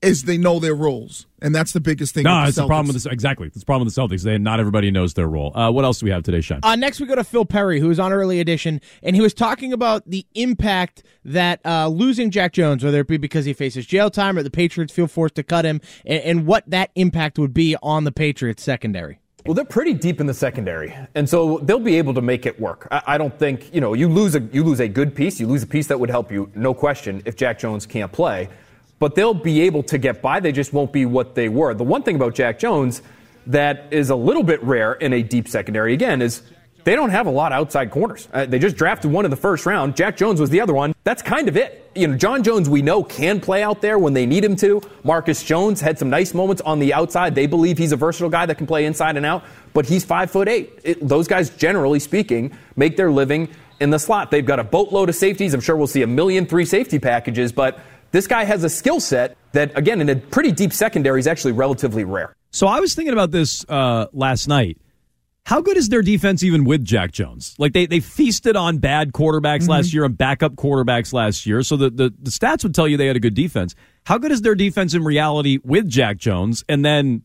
Is 0.00 0.22
they 0.22 0.38
know 0.38 0.60
their 0.60 0.76
roles, 0.76 1.26
and 1.42 1.52
that's 1.52 1.72
the 1.72 1.80
biggest 1.80 2.14
thing. 2.14 2.22
no, 2.22 2.40
with 2.40 2.50
it's 2.50 2.56
the 2.56 2.62
Celtics. 2.62 2.66
problem 2.68 2.86
with 2.86 2.94
this. 2.94 3.06
Exactly, 3.06 3.48
it's 3.48 3.58
the 3.58 3.66
problem 3.66 3.84
with 3.86 3.94
the 3.96 4.00
Celtics. 4.00 4.22
They 4.22 4.38
not 4.38 4.60
everybody 4.60 4.92
knows 4.92 5.14
their 5.14 5.26
role. 5.26 5.50
Uh, 5.56 5.72
what 5.72 5.84
else 5.84 5.98
do 5.98 6.06
we 6.06 6.12
have 6.12 6.22
today, 6.22 6.40
Sean? 6.40 6.60
Uh, 6.62 6.76
next, 6.76 7.00
we 7.00 7.06
go 7.06 7.16
to 7.16 7.24
Phil 7.24 7.44
Perry, 7.44 7.80
who 7.80 7.88
was 7.88 7.98
on 7.98 8.12
early 8.12 8.38
edition, 8.38 8.80
and 9.02 9.16
he 9.16 9.22
was 9.22 9.34
talking 9.34 9.72
about 9.72 10.08
the 10.08 10.24
impact 10.36 11.02
that 11.24 11.60
uh, 11.64 11.88
losing 11.88 12.30
Jack 12.30 12.52
Jones, 12.52 12.84
whether 12.84 13.00
it 13.00 13.08
be 13.08 13.16
because 13.16 13.44
he 13.44 13.52
faces 13.52 13.86
jail 13.86 14.08
time 14.08 14.38
or 14.38 14.44
the 14.44 14.50
Patriots 14.50 14.92
feel 14.92 15.08
forced 15.08 15.34
to 15.34 15.42
cut 15.42 15.64
him, 15.64 15.80
and, 16.06 16.22
and 16.22 16.46
what 16.46 16.62
that 16.70 16.90
impact 16.94 17.36
would 17.36 17.52
be 17.52 17.74
on 17.82 18.04
the 18.04 18.12
Patriots 18.12 18.62
secondary. 18.62 19.18
Well, 19.46 19.54
they're 19.54 19.64
pretty 19.64 19.94
deep 19.94 20.20
in 20.20 20.26
the 20.26 20.34
secondary, 20.34 20.94
and 21.16 21.28
so 21.28 21.58
they'll 21.64 21.80
be 21.80 21.96
able 21.96 22.14
to 22.14 22.22
make 22.22 22.46
it 22.46 22.60
work. 22.60 22.86
I, 22.92 23.02
I 23.06 23.18
don't 23.18 23.36
think 23.36 23.74
you 23.74 23.80
know 23.80 23.94
you 23.94 24.08
lose 24.08 24.36
a 24.36 24.40
you 24.52 24.62
lose 24.62 24.78
a 24.78 24.86
good 24.86 25.12
piece, 25.16 25.40
you 25.40 25.48
lose 25.48 25.64
a 25.64 25.66
piece 25.66 25.88
that 25.88 25.98
would 25.98 26.10
help 26.10 26.30
you, 26.30 26.52
no 26.54 26.72
question, 26.72 27.20
if 27.24 27.34
Jack 27.34 27.58
Jones 27.58 27.84
can't 27.84 28.12
play. 28.12 28.48
But 28.98 29.14
they'll 29.14 29.34
be 29.34 29.62
able 29.62 29.82
to 29.84 29.98
get 29.98 30.20
by. 30.20 30.40
They 30.40 30.52
just 30.52 30.72
won't 30.72 30.92
be 30.92 31.06
what 31.06 31.34
they 31.34 31.48
were. 31.48 31.74
The 31.74 31.84
one 31.84 32.02
thing 32.02 32.16
about 32.16 32.34
Jack 32.34 32.58
Jones 32.58 33.02
that 33.46 33.86
is 33.92 34.10
a 34.10 34.16
little 34.16 34.42
bit 34.42 34.62
rare 34.62 34.92
in 34.94 35.12
a 35.12 35.22
deep 35.22 35.48
secondary 35.48 35.94
again 35.94 36.20
is 36.20 36.42
they 36.84 36.94
don't 36.94 37.10
have 37.10 37.26
a 37.26 37.30
lot 37.30 37.52
of 37.52 37.58
outside 37.58 37.90
corners. 37.90 38.28
Uh, 38.32 38.46
they 38.46 38.58
just 38.58 38.76
drafted 38.76 39.10
one 39.10 39.24
in 39.24 39.30
the 39.30 39.36
first 39.36 39.66
round. 39.66 39.96
Jack 39.96 40.16
Jones 40.16 40.40
was 40.40 40.50
the 40.50 40.60
other 40.60 40.72
one. 40.72 40.94
That's 41.04 41.22
kind 41.22 41.48
of 41.48 41.56
it. 41.56 41.90
You 41.94 42.08
know, 42.08 42.16
John 42.16 42.42
Jones 42.42 42.68
we 42.68 42.82
know 42.82 43.02
can 43.02 43.40
play 43.40 43.62
out 43.62 43.82
there 43.82 43.98
when 43.98 44.14
they 44.14 44.26
need 44.26 44.44
him 44.44 44.56
to. 44.56 44.80
Marcus 45.02 45.42
Jones 45.42 45.80
had 45.80 45.98
some 45.98 46.08
nice 46.08 46.32
moments 46.32 46.62
on 46.62 46.78
the 46.78 46.94
outside. 46.94 47.34
They 47.34 47.46
believe 47.46 47.78
he's 47.78 47.92
a 47.92 47.96
versatile 47.96 48.30
guy 48.30 48.46
that 48.46 48.56
can 48.56 48.66
play 48.66 48.86
inside 48.86 49.16
and 49.16 49.26
out, 49.26 49.44
but 49.74 49.86
he's 49.86 50.04
five 50.04 50.30
foot 50.30 50.48
eight. 50.48 50.78
It, 50.84 51.06
those 51.06 51.26
guys, 51.26 51.50
generally 51.50 51.98
speaking, 51.98 52.56
make 52.76 52.96
their 52.96 53.10
living 53.10 53.48
in 53.80 53.90
the 53.90 53.98
slot. 53.98 54.30
They've 54.30 54.46
got 54.46 54.58
a 54.58 54.64
boatload 54.64 55.08
of 55.08 55.14
safeties. 55.14 55.54
I'm 55.54 55.60
sure 55.60 55.76
we'll 55.76 55.86
see 55.86 56.02
a 56.02 56.06
million 56.06 56.46
three 56.46 56.64
safety 56.64 56.98
packages, 56.98 57.52
but 57.52 57.80
this 58.10 58.26
guy 58.26 58.44
has 58.44 58.64
a 58.64 58.68
skill 58.68 59.00
set 59.00 59.36
that, 59.52 59.76
again, 59.76 60.00
in 60.00 60.08
a 60.08 60.16
pretty 60.16 60.52
deep 60.52 60.72
secondary, 60.72 61.20
is 61.20 61.26
actually 61.26 61.52
relatively 61.52 62.04
rare. 62.04 62.34
So 62.50 62.66
I 62.66 62.80
was 62.80 62.94
thinking 62.94 63.12
about 63.12 63.30
this 63.30 63.64
uh, 63.68 64.06
last 64.12 64.48
night. 64.48 64.78
How 65.44 65.62
good 65.62 65.78
is 65.78 65.88
their 65.88 66.02
defense 66.02 66.42
even 66.42 66.64
with 66.64 66.84
Jack 66.84 67.10
Jones? 67.12 67.54
Like 67.58 67.72
they 67.72 67.86
they 67.86 68.00
feasted 68.00 68.54
on 68.54 68.78
bad 68.78 69.12
quarterbacks 69.12 69.60
Mm-hmm. 69.62 69.70
last 69.70 69.94
year 69.94 70.04
and 70.04 70.16
backup 70.16 70.56
quarterbacks 70.56 71.12
last 71.14 71.46
year. 71.46 71.62
So 71.62 71.76
the, 71.78 71.88
the 71.88 72.12
the 72.20 72.30
stats 72.30 72.62
would 72.64 72.74
tell 72.74 72.86
you 72.86 72.98
they 72.98 73.06
had 73.06 73.16
a 73.16 73.20
good 73.20 73.32
defense. 73.34 73.74
How 74.04 74.18
good 74.18 74.30
is 74.30 74.42
their 74.42 74.54
defense 74.54 74.92
in 74.92 75.04
reality 75.04 75.58
with 75.64 75.88
Jack 75.88 76.18
Jones? 76.18 76.64
And 76.68 76.84
then 76.84 77.22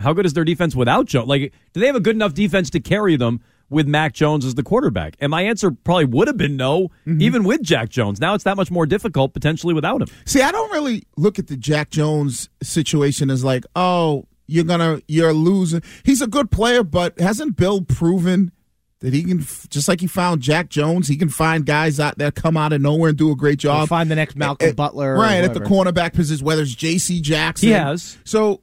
how 0.00 0.12
good 0.12 0.26
is 0.26 0.32
their 0.32 0.44
defense 0.44 0.74
without 0.74 1.06
Jones? 1.06 1.28
Like 1.28 1.52
do 1.72 1.78
they 1.80 1.86
have 1.86 1.94
a 1.94 2.00
good 2.00 2.16
enough 2.16 2.34
defense 2.34 2.70
to 2.70 2.80
carry 2.80 3.14
them 3.14 3.40
with 3.70 3.86
Mac 3.88 4.12
Jones 4.12 4.44
as 4.44 4.54
the 4.56 4.62
quarterback? 4.62 5.16
And 5.20 5.30
my 5.30 5.42
answer 5.42 5.70
probably 5.70 6.04
would 6.04 6.28
have 6.28 6.36
been 6.36 6.56
no, 6.56 6.88
Mm-hmm. 7.06 7.22
even 7.22 7.44
with 7.44 7.62
Jack 7.62 7.88
Jones. 7.88 8.20
Now 8.20 8.34
it's 8.34 8.44
that 8.44 8.56
much 8.56 8.70
more 8.70 8.84
difficult 8.84 9.32
potentially 9.32 9.72
without 9.72 10.02
him. 10.02 10.08
See, 10.26 10.42
I 10.42 10.50
don't 10.52 10.70
really 10.72 11.04
look 11.16 11.38
at 11.38 11.46
the 11.46 11.56
Jack 11.56 11.90
Jones 11.90 12.48
situation 12.62 13.30
as 13.30 13.42
like, 13.42 13.64
oh, 13.74 14.26
you're 14.46 14.64
gonna, 14.64 15.00
you're 15.08 15.32
losing. 15.32 15.82
He's 16.04 16.20
a 16.20 16.26
good 16.26 16.50
player, 16.50 16.82
but 16.82 17.18
hasn't 17.20 17.56
Bill 17.56 17.82
proven 17.82 18.50
that 18.98 19.14
he 19.14 19.22
can, 19.24 19.38
just 19.70 19.88
like 19.88 20.00
he 20.00 20.06
found 20.06 20.42
Jack 20.42 20.68
Jones, 20.68 21.08
he 21.08 21.16
can 21.16 21.30
find 21.30 21.64
guys 21.64 21.98
out 21.98 22.18
that 22.18 22.34
come 22.34 22.56
out 22.56 22.72
of 22.74 22.82
nowhere 22.82 23.08
and 23.10 23.16
do 23.16 23.30
a 23.30 23.36
great 23.36 23.58
job. 23.58 23.84
Or 23.84 23.86
find 23.86 24.10
the 24.10 24.14
next 24.16 24.36
Malcolm 24.36 24.66
Eh, 24.66 24.70
eh, 24.70 24.74
Butler 24.74 25.14
right 25.14 25.42
at 25.42 25.54
the 25.54 25.60
whoever. 25.60 25.90
cornerback 25.92 26.12
position, 26.12 26.44
whether 26.44 26.60
it's 26.62 26.74
J.C. 26.74 27.20
Jackson. 27.22 27.68
He 27.68 27.72
has. 27.72 28.18
So 28.24 28.60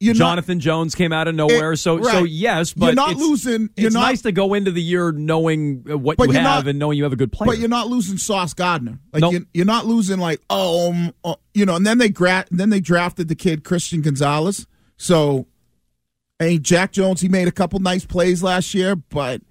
you're 0.00 0.14
not 0.14 0.18
Jonathan 0.30 0.60
Jones 0.60 0.94
came 0.94 1.12
out 1.12 1.26
of 1.28 1.34
nowhere, 1.34 1.74
so 1.74 2.00
so 2.02 2.20
right. 2.20 2.28
yes, 2.28 2.72
You're 2.76 2.92
not 2.94 3.10
it's- 3.12 3.26
losing- 3.26 3.70
you're 3.76 3.86
it's 3.88 3.94
not- 3.94 4.02
nice 4.02 4.22
to 4.22 4.32
go 4.32 4.54
into 4.54 4.70
the 4.70 4.80
year 4.82 5.10
knowing 5.10 5.84
uh, 5.90 5.98
what 5.98 6.18
you 6.20 6.30
have 6.32 6.42
not- 6.42 6.68
and 6.68 6.78
knowing 6.78 6.96
you 6.98 7.02
have 7.04 7.12
a 7.12 7.16
good 7.16 7.32
player. 7.32 7.48
But 7.48 7.58
you're 7.58 7.68
not 7.68 7.88
losing 7.88 8.16
Sauce 8.18 8.54
Gardner. 8.54 9.00
Like 9.12 9.22
Nope. 9.22 9.32
you're, 9.32 9.42
you're 9.54 9.66
not 9.66 9.86
losing 9.86 10.18
like 10.20 10.40
oh, 10.50 10.90
um, 10.90 11.12
uh, 11.24 11.34
you 11.54 11.66
know. 11.66 11.74
And 11.76 11.84
then 11.86 11.98
they 11.98 12.08
gra- 12.10 12.46
then 12.50 12.70
they 12.70 12.80
drafted 12.80 13.26
the 13.28 13.34
kid 13.34 13.64
Christian 13.64 14.00
Gonzalez. 14.02 14.66
So, 14.96 15.46
hey, 16.38 16.58
Jack 16.58 16.92
Jones, 16.92 17.20
he 17.20 17.28
made 17.28 17.48
a 17.48 17.52
couple 17.52 17.78
nice 17.80 18.04
plays 18.04 18.42
last 18.42 18.74
year. 18.74 18.94
But 18.94 19.42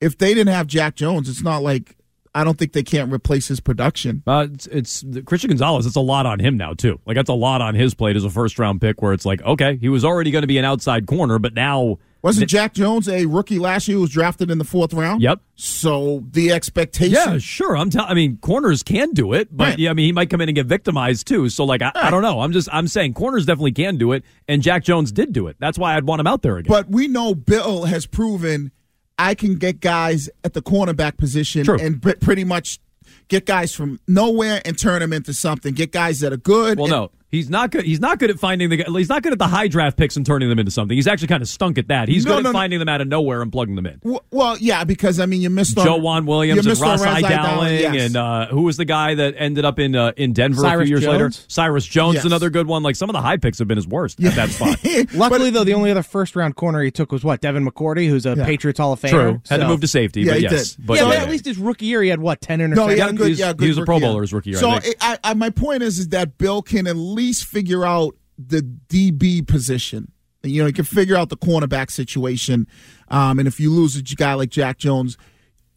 if 0.00 0.16
they 0.16 0.32
didn't 0.34 0.54
have 0.54 0.66
Jack 0.66 0.96
Jones, 0.96 1.28
it's 1.28 1.42
not 1.42 1.62
like 1.62 1.96
I 2.34 2.44
don't 2.44 2.58
think 2.58 2.72
they 2.72 2.82
can't 2.82 3.12
replace 3.12 3.48
his 3.48 3.60
production. 3.60 4.22
Uh, 4.26 4.46
it's, 4.52 4.66
it's 4.68 5.04
Christian 5.26 5.48
Gonzalez. 5.48 5.84
It's 5.84 5.96
a 5.96 6.00
lot 6.00 6.24
on 6.24 6.38
him 6.38 6.56
now 6.56 6.72
too. 6.72 6.98
Like 7.04 7.14
that's 7.16 7.28
a 7.28 7.34
lot 7.34 7.60
on 7.60 7.74
his 7.74 7.92
plate 7.94 8.16
as 8.16 8.24
a 8.24 8.30
first 8.30 8.58
round 8.58 8.80
pick. 8.80 9.02
Where 9.02 9.12
it's 9.12 9.26
like, 9.26 9.42
okay, 9.42 9.76
he 9.76 9.88
was 9.90 10.04
already 10.04 10.30
going 10.30 10.42
to 10.42 10.46
be 10.48 10.56
an 10.58 10.64
outside 10.64 11.06
corner, 11.06 11.38
but 11.38 11.52
now 11.52 11.98
Wasn't 12.22 12.48
Jack 12.48 12.72
Jones 12.72 13.06
a 13.08 13.26
rookie 13.26 13.58
last 13.58 13.86
year 13.86 13.96
who 13.96 14.00
was 14.02 14.10
drafted 14.10 14.50
in 14.50 14.56
the 14.56 14.64
fourth 14.64 14.94
round? 14.94 15.20
Yep. 15.20 15.40
So 15.56 16.24
the 16.30 16.52
expectation. 16.52 17.14
Yeah, 17.14 17.36
sure. 17.38 17.76
I'm 17.76 17.90
telling. 17.90 18.10
I 18.10 18.14
mean, 18.14 18.38
corners 18.38 18.82
can 18.82 19.10
do 19.12 19.34
it, 19.34 19.54
but 19.54 19.64
Right. 19.70 19.78
yeah, 19.78 19.90
I 19.90 19.92
mean, 19.92 20.06
he 20.06 20.12
might 20.12 20.30
come 20.30 20.40
in 20.40 20.48
and 20.48 20.56
get 20.56 20.66
victimized 20.66 21.26
too. 21.26 21.48
So, 21.50 21.64
like, 21.64 21.82
I, 21.82 21.92
I 21.94 22.10
don't 22.10 22.22
know. 22.22 22.40
I'm 22.40 22.52
just, 22.52 22.68
I'm 22.72 22.88
saying, 22.88 23.12
corners 23.14 23.44
definitely 23.44 23.72
can 23.72 23.98
do 23.98 24.12
it, 24.12 24.24
and 24.48 24.62
Jack 24.62 24.84
Jones 24.84 25.12
did 25.12 25.32
do 25.34 25.48
it. 25.48 25.56
That's 25.58 25.76
why 25.78 25.96
I'd 25.96 26.04
want 26.04 26.20
him 26.20 26.26
out 26.26 26.40
there 26.42 26.56
again. 26.56 26.70
But 26.70 26.88
we 26.88 27.08
know 27.08 27.34
Bill 27.34 27.84
has 27.84 28.06
proven 28.06 28.72
I 29.22 29.34
can 29.34 29.54
get 29.56 29.80
guys 29.80 30.28
at 30.44 30.52
the 30.52 30.62
cornerback 30.62 31.16
position 31.16 31.64
True. 31.64 31.78
and 31.80 32.02
pr- 32.02 32.12
pretty 32.20 32.44
much 32.44 32.78
get 33.28 33.46
guys 33.46 33.74
from 33.74 34.00
nowhere 34.08 34.60
and 34.64 34.76
turn 34.78 35.00
them 35.00 35.12
into 35.12 35.32
something. 35.32 35.74
Get 35.74 35.92
guys 35.92 36.20
that 36.20 36.32
are 36.32 36.36
good. 36.38 36.78
Well, 36.78 36.86
and- 36.86 36.90
no, 36.92 37.10
he's 37.32 37.50
not 37.50 37.72
good. 37.72 37.84
He's 37.84 37.98
not 37.98 38.20
good 38.20 38.30
at 38.30 38.38
finding 38.38 38.70
the. 38.70 38.84
He's 38.96 39.08
not 39.08 39.24
good 39.24 39.32
at 39.32 39.40
the 39.40 39.48
high 39.48 39.66
draft 39.66 39.96
picks 39.96 40.16
and 40.16 40.24
turning 40.24 40.48
them 40.48 40.60
into 40.60 40.70
something. 40.70 40.96
He's 40.96 41.08
actually 41.08 41.26
kind 41.28 41.42
of 41.42 41.48
stunk 41.48 41.78
at 41.78 41.88
that. 41.88 42.06
He's 42.08 42.24
No, 42.24 42.36
good 42.36 42.44
no, 42.44 42.50
at 42.50 42.52
no. 42.52 42.58
finding 42.58 42.78
them 42.78 42.88
out 42.88 43.00
of 43.00 43.08
nowhere 43.08 43.42
and 43.42 43.50
plugging 43.50 43.74
them 43.74 43.86
in. 43.86 43.98
W- 44.04 44.20
Well, 44.30 44.56
yeah, 44.58 44.84
because 44.84 45.18
I 45.18 45.26
mean, 45.26 45.42
you 45.42 45.50
missed 45.50 45.76
on 45.76 45.84
Joejuan 45.86 46.26
Williams 46.26 46.64
and 46.64 46.78
Ross 46.78 47.02
Raz 47.02 47.22
Dowling, 47.22 47.74
yes. 47.80 48.06
and 48.06 48.16
uh, 48.16 48.46
who 48.46 48.62
was 48.62 48.76
the 48.76 48.84
guy 48.84 49.14
that 49.16 49.34
ended 49.36 49.64
up 49.64 49.80
in 49.80 49.96
uh, 49.96 50.12
in 50.16 50.32
Denver 50.32 50.64
a 50.64 50.70
few 50.78 50.86
years 50.86 51.04
later? 51.06 51.30
Cyrus 51.48 51.84
Jones, 51.86 52.14
Yes. 52.16 52.24
another 52.24 52.50
good 52.50 52.66
one. 52.68 52.82
Like 52.84 52.94
some 52.96 53.08
of 53.10 53.14
the 53.14 53.22
high 53.22 53.38
picks 53.38 53.58
have 53.58 53.66
been 53.66 53.78
his 53.78 53.88
worst 53.88 54.22
at 54.22 54.34
that 54.34 54.50
spot. 54.50 54.78
Luckily, 55.14 55.50
though, 55.50 55.64
the 55.64 55.74
only 55.74 55.90
other 55.90 56.02
first 56.02 56.36
round 56.36 56.54
corner 56.54 56.82
he 56.82 56.90
took 56.90 57.10
was 57.10 57.24
what 57.24 57.40
Devin 57.40 57.66
McCourty, 57.66 58.08
who's 58.08 58.26
a 58.26 58.34
Yeah. 58.36 58.44
Patriots 58.44 58.78
Hall 58.78 58.92
of 58.92 59.00
Famer. 59.00 59.10
True, 59.10 59.42
had 59.48 59.56
to 59.58 59.68
move 59.68 59.80
to 59.80 59.86
safety, 59.88 60.20
Yeah, 60.22 60.32
but 60.32 60.36
he 60.38 60.42
yes, 60.44 60.74
did. 60.74 60.86
but 60.86 60.94
yeah, 60.94 61.00
So- 61.00 61.08
but 61.08 61.18
at 61.18 61.30
least 61.30 61.44
his 61.46 61.56
rookie 61.58 61.86
year, 61.86 62.02
he 62.02 62.08
had 62.10 62.20
what 62.20 62.40
ten 62.42 62.58
interceptions. 62.60 62.76
No, 62.76 62.88
he 62.88 62.98
had 62.98 63.16
good. 63.16 63.38
Yeah, 63.38 63.52
good 63.54 63.62
he 63.64 63.68
was 63.68 63.78
a 63.78 63.84
Pro 63.84 63.98
Bowler 64.00 64.12
year. 64.14 64.20
his 64.22 64.32
rookie 64.34 64.50
year, 64.50 64.58
So 64.58 64.78
think. 64.78 64.96
I, 65.00 65.18
I, 65.24 65.34
my 65.34 65.50
point 65.50 65.82
is, 65.82 65.98
is 65.98 66.08
that 66.08 66.36
Bill 66.38 66.62
can 66.62 66.86
at 66.86 66.96
least 66.96 67.21
figure 67.30 67.84
out 67.84 68.16
the 68.38 68.62
DB 68.88 69.46
position. 69.46 70.10
You 70.42 70.62
know, 70.62 70.66
you 70.66 70.72
can 70.72 70.84
figure 70.84 71.16
out 71.16 71.28
the 71.28 71.36
cornerback 71.36 71.90
situation. 71.90 72.66
Um, 73.08 73.38
and 73.38 73.46
if 73.46 73.60
you 73.60 73.70
lose 73.70 73.96
a 73.96 74.02
guy 74.02 74.34
like 74.34 74.50
Jack 74.50 74.78
Jones, 74.78 75.16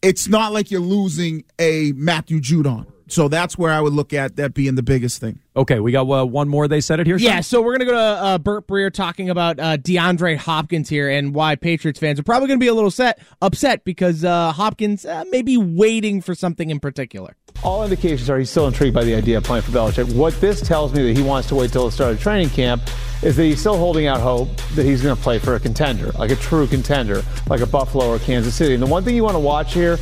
it's 0.02 0.28
not 0.28 0.52
like 0.52 0.70
you're 0.70 0.80
losing 0.80 1.44
a 1.58 1.92
Matthew 1.92 2.40
Judon. 2.40 2.86
So 3.08 3.28
that's 3.28 3.56
where 3.56 3.72
I 3.72 3.80
would 3.80 3.92
look 3.92 4.12
at 4.12 4.36
that 4.36 4.52
being 4.52 4.74
the 4.74 4.82
biggest 4.82 5.20
thing. 5.20 5.38
Okay, 5.54 5.78
we 5.78 5.92
got 5.92 6.10
uh, 6.10 6.26
one 6.26 6.48
more. 6.48 6.66
They 6.66 6.80
said 6.80 7.00
it 7.00 7.06
here. 7.06 7.18
Sean? 7.18 7.26
Yeah, 7.26 7.40
so 7.40 7.62
we're 7.62 7.72
gonna 7.72 7.84
go 7.84 7.92
to 7.92 7.98
uh, 7.98 8.38
Burt 8.38 8.66
Breer 8.66 8.92
talking 8.92 9.30
about 9.30 9.60
uh, 9.60 9.76
DeAndre 9.76 10.36
Hopkins 10.36 10.88
here 10.88 11.08
and 11.08 11.34
why 11.34 11.54
Patriots 11.54 12.00
fans 12.00 12.18
are 12.18 12.24
probably 12.24 12.48
gonna 12.48 12.58
be 12.58 12.66
a 12.66 12.74
little 12.74 12.90
set 12.90 13.20
upset 13.40 13.84
because 13.84 14.24
uh, 14.24 14.52
Hopkins 14.52 15.06
uh, 15.06 15.24
may 15.30 15.42
be 15.42 15.56
waiting 15.56 16.20
for 16.20 16.34
something 16.34 16.70
in 16.70 16.80
particular. 16.80 17.36
All 17.62 17.82
indications 17.82 18.28
are 18.28 18.38
he's 18.38 18.50
still 18.50 18.66
intrigued 18.66 18.94
by 18.94 19.04
the 19.04 19.14
idea 19.14 19.38
of 19.38 19.44
playing 19.44 19.62
for 19.62 19.70
Belichick. 19.70 20.14
What 20.14 20.38
this 20.40 20.60
tells 20.60 20.92
me 20.92 21.02
that 21.06 21.16
he 21.16 21.22
wants 21.22 21.48
to 21.48 21.54
wait 21.54 21.72
till 21.72 21.86
the 21.86 21.92
start 21.92 22.12
of 22.12 22.20
training 22.20 22.50
camp 22.50 22.82
is 23.22 23.36
that 23.36 23.44
he's 23.44 23.60
still 23.60 23.78
holding 23.78 24.06
out 24.06 24.20
hope 24.20 24.54
that 24.74 24.84
he's 24.84 25.02
going 25.02 25.16
to 25.16 25.22
play 25.22 25.38
for 25.38 25.54
a 25.54 25.60
contender, 25.60 26.10
like 26.12 26.30
a 26.30 26.36
true 26.36 26.66
contender, 26.66 27.22
like 27.48 27.60
a 27.60 27.66
Buffalo 27.66 28.08
or 28.08 28.18
Kansas 28.18 28.54
City. 28.54 28.74
And 28.74 28.82
the 28.82 28.86
one 28.86 29.04
thing 29.04 29.16
you 29.16 29.24
want 29.24 29.36
to 29.36 29.40
watch 29.40 29.72
here, 29.72 29.98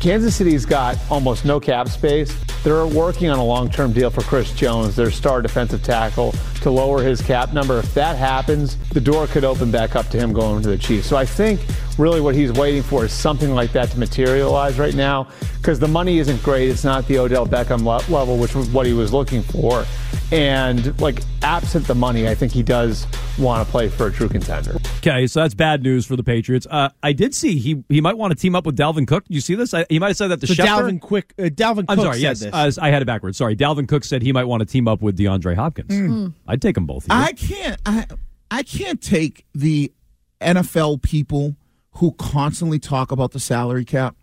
Kansas 0.00 0.36
City's 0.36 0.66
got 0.66 0.98
almost 1.10 1.44
no 1.44 1.60
cap 1.60 1.88
space. 1.88 2.34
They're 2.62 2.86
working 2.86 3.28
on 3.28 3.38
a 3.38 3.44
long-term 3.44 3.92
deal 3.92 4.10
for 4.10 4.22
Chris 4.22 4.52
Jones, 4.54 4.96
their 4.96 5.10
star 5.10 5.42
defensive 5.42 5.82
tackle, 5.82 6.32
to 6.62 6.70
lower 6.70 7.02
his 7.02 7.20
cap 7.20 7.52
number. 7.52 7.78
If 7.78 7.92
that 7.94 8.16
happens, 8.16 8.76
the 8.90 9.00
door 9.00 9.26
could 9.26 9.44
open 9.44 9.70
back 9.70 9.96
up 9.96 10.08
to 10.10 10.18
him 10.18 10.32
going 10.32 10.62
to 10.62 10.68
the 10.68 10.78
Chiefs. 10.78 11.06
So 11.06 11.16
I 11.16 11.26
think 11.26 11.60
really 11.98 12.20
what 12.20 12.34
he's 12.34 12.52
waiting 12.52 12.82
for 12.82 13.04
is 13.04 13.12
something 13.12 13.54
like 13.54 13.72
that 13.72 13.90
to 13.90 13.98
materialize 13.98 14.78
right 14.78 14.94
now 14.94 15.28
because 15.58 15.78
the 15.78 15.88
money 15.88 16.18
isn't 16.18 16.42
great. 16.42 16.68
It's 16.68 16.84
not 16.84 17.06
the 17.08 17.18
Odell 17.18 17.46
Beckham 17.46 17.80
le- 17.84 18.12
level, 18.12 18.36
which 18.38 18.54
was 18.54 18.68
what 18.70 18.86
he 18.86 18.92
was 18.92 19.12
looking 19.12 19.42
for. 19.42 19.84
And 20.32 20.98
like 21.00 21.20
absent 21.42 21.86
the 21.86 21.94
money, 21.94 22.26
I 22.26 22.34
think 22.34 22.50
he 22.52 22.62
does 22.62 23.06
want 23.38 23.64
to 23.64 23.70
play 23.70 23.88
for 23.88 24.06
a 24.06 24.12
true 24.12 24.28
contender. 24.28 24.76
Okay, 24.98 25.26
so 25.26 25.40
that's 25.40 25.54
bad 25.54 25.82
news 25.82 26.06
for 26.06 26.16
the 26.16 26.24
Patriots. 26.24 26.66
Uh, 26.70 26.88
I 27.02 27.12
did 27.12 27.34
see 27.34 27.58
he 27.58 27.84
he 27.88 28.00
might 28.00 28.16
want 28.16 28.32
to 28.32 28.36
team 28.38 28.54
up 28.56 28.66
with 28.66 28.76
Dalvin 28.76 29.06
Cook. 29.06 29.24
Did 29.26 29.34
you 29.34 29.40
see 29.40 29.54
this? 29.54 29.74
I, 29.74 29.84
he 29.88 29.98
might 29.98 30.08
have 30.08 30.16
said 30.16 30.28
that 30.28 30.40
to 30.40 30.46
So 30.46 30.54
Schefter. 30.54 30.66
Dalvin 30.66 31.00
Quick, 31.00 31.34
uh, 31.38 31.42
Dalvin 31.44 31.86
Cook. 31.86 31.90
I'm 31.90 31.96
Cook 31.96 32.04
sorry. 32.06 32.16
said 32.16 32.22
Yes, 32.22 32.40
this. 32.40 32.78
uh, 32.78 32.80
I 32.82 32.90
had 32.90 33.02
it 33.02 33.04
backwards. 33.04 33.36
Sorry. 33.38 33.54
Dalvin 33.54 33.86
Cook 33.86 34.04
said 34.04 34.22
he 34.22 34.32
might 34.32 34.44
want 34.44 34.60
to 34.60 34.66
team 34.66 34.88
up 34.88 35.02
with 35.02 35.16
DeAndre 35.18 35.54
Hopkins. 35.54 35.90
Mm. 35.92 36.32
I'd 36.48 36.62
take 36.62 36.74
them 36.74 36.86
both. 36.86 37.04
here. 37.06 37.14
I 37.16 37.32
can't. 37.32 37.80
I 37.86 38.06
I 38.50 38.62
can't 38.62 39.00
take 39.02 39.44
the 39.54 39.92
NFL 40.40 41.02
people 41.02 41.54
who 41.96 42.12
constantly 42.12 42.78
talk 42.78 43.12
about 43.12 43.32
the 43.32 43.40
salary 43.40 43.84
cap. 43.84 44.16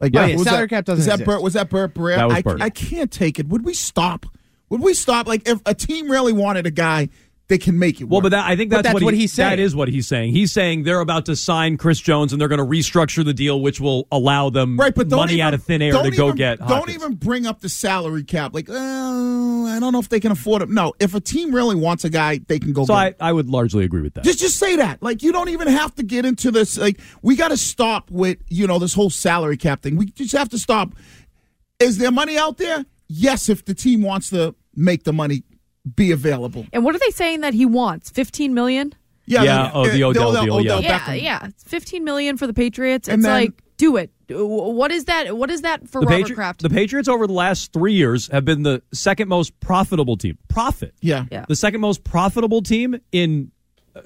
Like, 0.00 0.14
yeah, 0.14 0.34
was 0.34 0.44
salary 0.44 0.62
that, 0.62 0.68
cap 0.68 0.84
doesn't 0.84 1.00
is 1.00 1.06
that 1.06 1.14
exist. 1.14 1.26
Burt, 1.26 1.42
was 1.42 1.52
that 1.54 1.70
Burt 1.70 1.94
Breer? 1.94 2.16
That 2.16 2.44
was 2.44 2.60
I, 2.60 2.66
I 2.66 2.70
can't 2.70 3.10
take 3.10 3.38
it. 3.38 3.48
Would 3.48 3.64
we 3.64 3.74
stop? 3.74 4.26
Would 4.68 4.80
we 4.80 4.94
stop? 4.94 5.26
Like, 5.26 5.48
if 5.48 5.60
a 5.66 5.74
team 5.74 6.10
really 6.10 6.32
wanted 6.32 6.66
a 6.66 6.70
guy, 6.70 7.08
they 7.48 7.58
can 7.58 7.78
make 7.78 8.00
it. 8.00 8.04
Work. 8.04 8.10
Well, 8.12 8.20
but 8.22 8.28
that, 8.30 8.46
I 8.48 8.56
think 8.56 8.70
that's, 8.70 8.84
that's 8.84 8.94
what, 8.94 9.02
what 9.02 9.14
he, 9.14 9.20
he's 9.20 9.32
saying. 9.32 9.50
That 9.50 9.58
is 9.58 9.76
what 9.76 9.88
he's 9.88 10.06
saying. 10.06 10.32
He's 10.32 10.52
saying 10.52 10.84
they're 10.84 11.00
about 11.00 11.26
to 11.26 11.36
sign 11.36 11.76
Chris 11.76 12.00
Jones 12.00 12.32
and 12.32 12.40
they're 12.40 12.48
going 12.48 12.58
to 12.58 12.64
restructure 12.64 13.24
the 13.24 13.34
deal, 13.34 13.60
which 13.60 13.80
will 13.80 14.06
allow 14.10 14.48
them 14.48 14.78
right, 14.78 14.94
but 14.94 15.10
money 15.10 15.34
even- 15.34 15.46
out 15.46 15.54
of 15.54 15.62
thin 15.62 15.82
air 15.82 15.92
to 15.92 16.10
go 16.10 16.26
even- 16.28 16.36
get. 16.36 16.66
Don't 16.66 16.90
even 16.90 17.14
bring 17.14 17.46
up 17.46 17.60
the 17.60 17.68
salary 17.68 18.24
cap. 18.24 18.54
Like, 18.54 18.68
oh, 18.68 19.66
I 19.66 19.78
don't 19.80 19.92
know 19.92 19.98
if 19.98 20.08
they 20.08 20.20
can 20.20 20.32
afford 20.32 20.62
it. 20.62 20.70
No, 20.70 20.94
if 21.00 21.14
a 21.14 21.20
team 21.20 21.54
really 21.54 21.76
wants 21.76 22.04
a 22.04 22.10
guy, 22.10 22.38
they 22.38 22.58
can 22.58 22.72
go. 22.72 22.84
So 22.84 22.94
I, 22.94 23.14
I 23.20 23.32
would 23.32 23.48
largely 23.48 23.84
agree 23.84 24.02
with 24.02 24.14
that. 24.14 24.24
Just 24.24 24.38
just 24.38 24.56
say 24.58 24.76
that. 24.76 25.02
Like 25.02 25.22
you 25.22 25.32
don't 25.32 25.48
even 25.48 25.68
have 25.68 25.94
to 25.96 26.02
get 26.02 26.24
into 26.24 26.50
this. 26.50 26.78
Like 26.78 27.00
we 27.22 27.36
got 27.36 27.48
to 27.48 27.56
stop 27.56 28.10
with 28.10 28.38
you 28.48 28.66
know 28.66 28.78
this 28.78 28.94
whole 28.94 29.10
salary 29.10 29.56
cap 29.56 29.82
thing. 29.82 29.96
We 29.96 30.06
just 30.06 30.32
have 30.32 30.48
to 30.50 30.58
stop. 30.58 30.94
Is 31.80 31.98
there 31.98 32.12
money 32.12 32.38
out 32.38 32.58
there? 32.58 32.84
Yes, 33.08 33.48
if 33.48 33.64
the 33.64 33.74
team 33.74 34.02
wants 34.02 34.30
to 34.30 34.54
make 34.74 35.04
the 35.04 35.12
money 35.12 35.42
be 35.96 36.10
available. 36.12 36.66
And 36.72 36.84
what 36.84 36.94
are 36.94 36.98
they 36.98 37.10
saying 37.10 37.40
that 37.40 37.54
he 37.54 37.66
wants? 37.66 38.10
Fifteen 38.10 38.54
million? 38.54 38.94
Yeah. 39.26 39.42
Yeah, 39.44 39.62
like, 39.62 39.72
oh, 39.74 39.86
the 39.88 40.02
uh, 40.02 40.08
Odell 40.08 40.44
deal, 40.44 40.60
yeah. 40.60 40.78
Yeah, 40.78 40.98
Beckham. 40.98 41.22
yeah. 41.22 41.46
It's 41.46 41.62
Fifteen 41.64 42.04
million 42.04 42.36
for 42.36 42.46
the 42.46 42.54
Patriots. 42.54 43.08
It's 43.08 43.22
then- 43.22 43.32
like 43.32 43.52
do 43.76 43.96
it. 43.96 44.10
What 44.30 44.92
is 44.92 45.06
that? 45.06 45.36
What 45.36 45.50
is 45.50 45.62
that 45.62 45.88
for 45.88 46.00
the, 46.00 46.06
Robert 46.06 46.20
Patri- 46.22 46.34
Kraft? 46.36 46.62
the 46.62 46.70
Patriots 46.70 47.08
over 47.08 47.26
the 47.26 47.32
last 47.32 47.72
three 47.72 47.94
years 47.94 48.28
have 48.28 48.44
been 48.44 48.62
the 48.62 48.80
second 48.94 49.28
most 49.28 49.58
profitable 49.60 50.16
team. 50.16 50.38
Profit. 50.48 50.94
Yeah. 51.00 51.26
Yeah. 51.32 51.44
The 51.48 51.56
second 51.56 51.80
most 51.80 52.02
profitable 52.04 52.62
team 52.62 52.98
in 53.10 53.50
uh, 53.96 54.00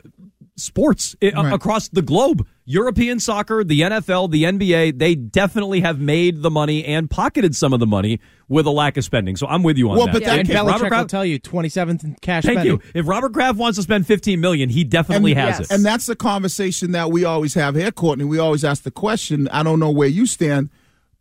sports 0.57 1.15
i- 1.23 1.31
Right. 1.31 1.53
across 1.53 1.89
the 1.89 2.03
globe. 2.03 2.47
European 2.69 3.21
soccer, 3.21 3.63
the 3.63 3.81
NFL, 3.83 4.31
the 4.33 4.43
NBA, 4.43 4.99
they 4.99 5.15
definitely 5.15 5.81
have 5.83 6.01
made 6.01 6.43
the 6.43 6.51
money 6.51 6.85
and 6.85 7.09
pocketed 7.09 7.55
some 7.55 7.73
of 7.73 7.79
the 7.79 7.87
money 7.87 8.19
with 8.49 8.67
a 8.67 8.71
lack 8.71 8.97
of 8.97 9.05
spending. 9.05 9.37
So 9.37 9.47
I'm 9.47 9.63
with 9.63 9.79
you 9.79 9.89
on 9.89 9.97
Well, 9.97 10.07
that. 10.07 10.13
but 10.13 10.25
that 10.25 10.41
and 10.41 10.51
If 10.51 10.57
Belichick 10.57 10.81
Robert 10.83 10.97
will 10.97 11.07
tell 11.07 11.25
you 11.25 11.39
27th 11.39 12.03
in 12.03 12.17
cash 12.21 12.43
Thank 12.45 12.59
spending. 12.59 12.81
you. 12.85 12.91
If 12.93 13.07
Robert 13.07 13.33
Kraft 13.33 13.57
wants 13.57 13.77
to 13.79 13.83
spend 13.83 14.07
15 14.09 14.41
million, 14.41 14.69
he 14.69 14.83
definitely 14.83 15.35
has 15.35 15.61
yes. 15.61 15.71
it. 15.71 15.75
And 15.75 15.85
that's 15.85 16.07
the 16.07 16.17
conversation 16.17 16.91
that 16.91 17.13
we 17.13 17.25
always 17.25 17.55
have 17.55 17.77
here, 17.77 17.93
Courtney. 17.93 18.25
We 18.25 18.41
always 18.41 18.65
ask 18.65 18.83
the 18.83 18.91
question. 18.91 19.47
I 19.49 19.63
don't 19.63 19.79
know 19.79 19.91
where 19.93 20.09
you 20.09 20.27
stand, 20.27 20.69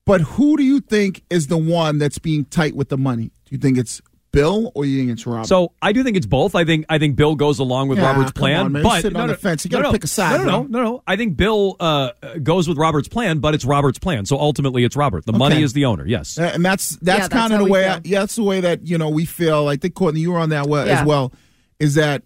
but 0.03 0.21
who 0.21 0.57
do 0.57 0.63
you 0.63 0.79
think 0.79 1.23
is 1.29 1.45
the 1.45 1.57
one 1.59 1.99
that's 1.99 2.17
being 2.17 2.45
tight 2.45 2.75
with 2.75 2.89
the 2.89 2.97
money? 2.97 3.25
Do 3.45 3.51
you 3.51 3.59
think 3.59 3.77
it's 3.77 4.01
Bill 4.35 4.71
or 4.75 4.85
you 4.85 4.99
think 4.99 5.11
it's 5.11 5.25
Robert? 5.25 5.47
So 5.47 5.71
I 5.81 5.93
do 5.93 6.03
think 6.03 6.17
it's 6.17 6.25
both. 6.25 6.53
I 6.55 6.65
think 6.65 6.85
I 6.89 6.99
think 6.99 7.15
Bill 7.15 7.35
goes 7.35 7.57
along 7.59 7.87
with 7.87 7.97
Yeah, 7.97 8.11
Robert's 8.11 8.31
plan, 8.33 8.65
on, 8.65 8.71
man. 8.73 8.83
But 8.83 9.03
no, 9.13 9.21
on 9.21 9.27
no, 9.27 9.33
the 9.33 9.39
fence. 9.39 9.65
You 9.65 9.69
no, 9.71 9.77
gotta 9.77 9.87
no. 9.87 9.91
pick 9.93 10.03
a 10.03 10.07
side, 10.07 10.41
No, 10.41 10.45
no, 10.45 10.61
no, 10.63 10.67
no, 10.67 10.83
no. 10.83 11.03
I 11.07 11.15
think 11.15 11.37
Bill 11.37 11.75
uh, 11.79 12.11
goes 12.43 12.67
with 12.67 12.77
Robert's 12.77 13.07
plan, 13.07 13.39
but 13.39 13.55
it's 13.55 13.65
Robert's 13.65 13.97
plan. 13.97 14.25
So 14.25 14.37
ultimately, 14.37 14.83
it's 14.83 14.95
Robert. 14.95 15.25
The 15.25 15.33
money 15.33 15.63
is 15.63 15.73
the 15.73 15.85
owner. 15.85 16.05
Yes. 16.05 16.37
Uh, 16.37 16.51
and 16.53 16.63
that's 16.63 16.97
that's 16.97 17.29
that's 17.29 17.33
kind 17.33 17.53
of 17.53 17.59
the 17.59 17.65
way. 17.65 17.87
I, 17.87 18.01
yeah, 18.03 18.19
that's 18.19 18.35
the 18.35 18.43
way 18.43 18.59
that 18.61 18.85
you 18.85 18.97
know 18.97 19.09
we 19.09 19.25
feel. 19.25 19.67
I 19.67 19.77
think 19.77 19.95
Courtney, 19.95 20.19
you 20.19 20.31
were 20.33 20.39
on 20.39 20.49
that 20.49 20.67
way 20.67 20.85
Yeah. 20.85 20.99
as 21.01 21.07
well. 21.07 21.31
Is 21.79 21.95
that 21.95 22.23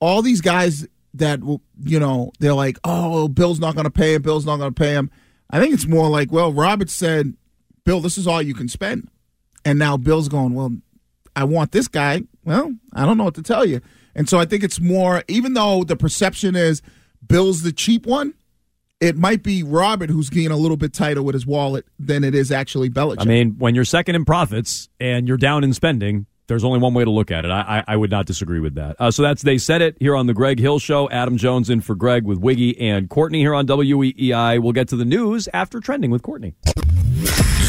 all 0.00 0.22
these 0.22 0.40
guys 0.40 0.86
that 1.14 1.40
you 1.84 1.98
know 1.98 2.32
they're 2.40 2.54
like, 2.54 2.78
oh, 2.84 3.28
Bill's 3.28 3.58
not 3.60 3.74
going 3.74 3.84
to 3.84 3.90
pay 3.90 4.14
him. 4.14 4.22
Bill's 4.22 4.46
not 4.46 4.58
going 4.58 4.72
to 4.72 4.78
pay 4.78 4.92
him. 4.92 5.10
I 5.50 5.60
think 5.60 5.74
it's 5.74 5.86
more 5.86 6.08
like, 6.08 6.32
well, 6.32 6.52
Robert 6.52 6.88
said, 6.88 7.34
Bill, 7.84 8.00
this 8.00 8.16
is 8.16 8.26
all 8.26 8.40
you 8.40 8.54
can 8.54 8.68
spend, 8.68 9.08
and 9.64 9.78
now 9.78 9.96
Bill's 9.96 10.28
going, 10.28 10.54
well, 10.54 10.70
I 11.34 11.44
want 11.44 11.72
this 11.72 11.88
guy. 11.88 12.22
Well, 12.44 12.74
I 12.92 13.06
don't 13.06 13.18
know 13.18 13.24
what 13.24 13.34
to 13.34 13.42
tell 13.42 13.64
you. 13.64 13.80
And 14.14 14.28
so 14.28 14.38
I 14.38 14.44
think 14.44 14.62
it's 14.62 14.80
more, 14.80 15.22
even 15.28 15.54
though 15.54 15.84
the 15.84 15.96
perception 15.96 16.54
is 16.54 16.82
Bill's 17.26 17.62
the 17.62 17.72
cheap 17.72 18.06
one. 18.06 18.34
It 19.00 19.16
might 19.16 19.42
be 19.42 19.64
Robert 19.64 20.10
who's 20.10 20.30
getting 20.30 20.52
a 20.52 20.56
little 20.56 20.76
bit 20.76 20.92
tighter 20.92 21.24
with 21.24 21.34
his 21.34 21.44
wallet 21.44 21.84
than 21.98 22.22
it 22.22 22.36
is 22.36 22.52
actually 22.52 22.88
Belichick. 22.88 23.22
I 23.22 23.24
mean, 23.24 23.56
when 23.58 23.74
you're 23.74 23.84
second 23.84 24.14
in 24.14 24.24
profits 24.24 24.88
and 25.00 25.26
you're 25.26 25.36
down 25.36 25.64
in 25.64 25.72
spending, 25.72 26.26
there's 26.46 26.62
only 26.62 26.78
one 26.78 26.94
way 26.94 27.04
to 27.04 27.10
look 27.10 27.32
at 27.32 27.44
it. 27.44 27.50
I, 27.50 27.78
I, 27.78 27.94
I 27.94 27.96
would 27.96 28.10
not 28.10 28.26
disagree 28.26 28.60
with 28.60 28.76
that. 28.76 28.94
Uh, 29.00 29.10
so 29.10 29.22
that's 29.22 29.42
they 29.42 29.58
said 29.58 29.82
it 29.82 29.96
here 29.98 30.14
on 30.14 30.26
the 30.26 30.34
Greg 30.34 30.60
Hill 30.60 30.78
Show. 30.78 31.10
Adam 31.10 31.36
Jones 31.36 31.68
in 31.68 31.80
for 31.80 31.96
Greg 31.96 32.24
with 32.24 32.38
Wiggy 32.38 32.78
and 32.80 33.08
Courtney 33.08 33.40
here 33.40 33.54
on 33.54 33.66
WEEI. 33.66 34.62
We'll 34.62 34.72
get 34.72 34.86
to 34.88 34.96
the 34.96 35.04
news 35.04 35.48
after 35.52 35.80
trending 35.80 36.12
with 36.12 36.22
Courtney. 36.22 36.54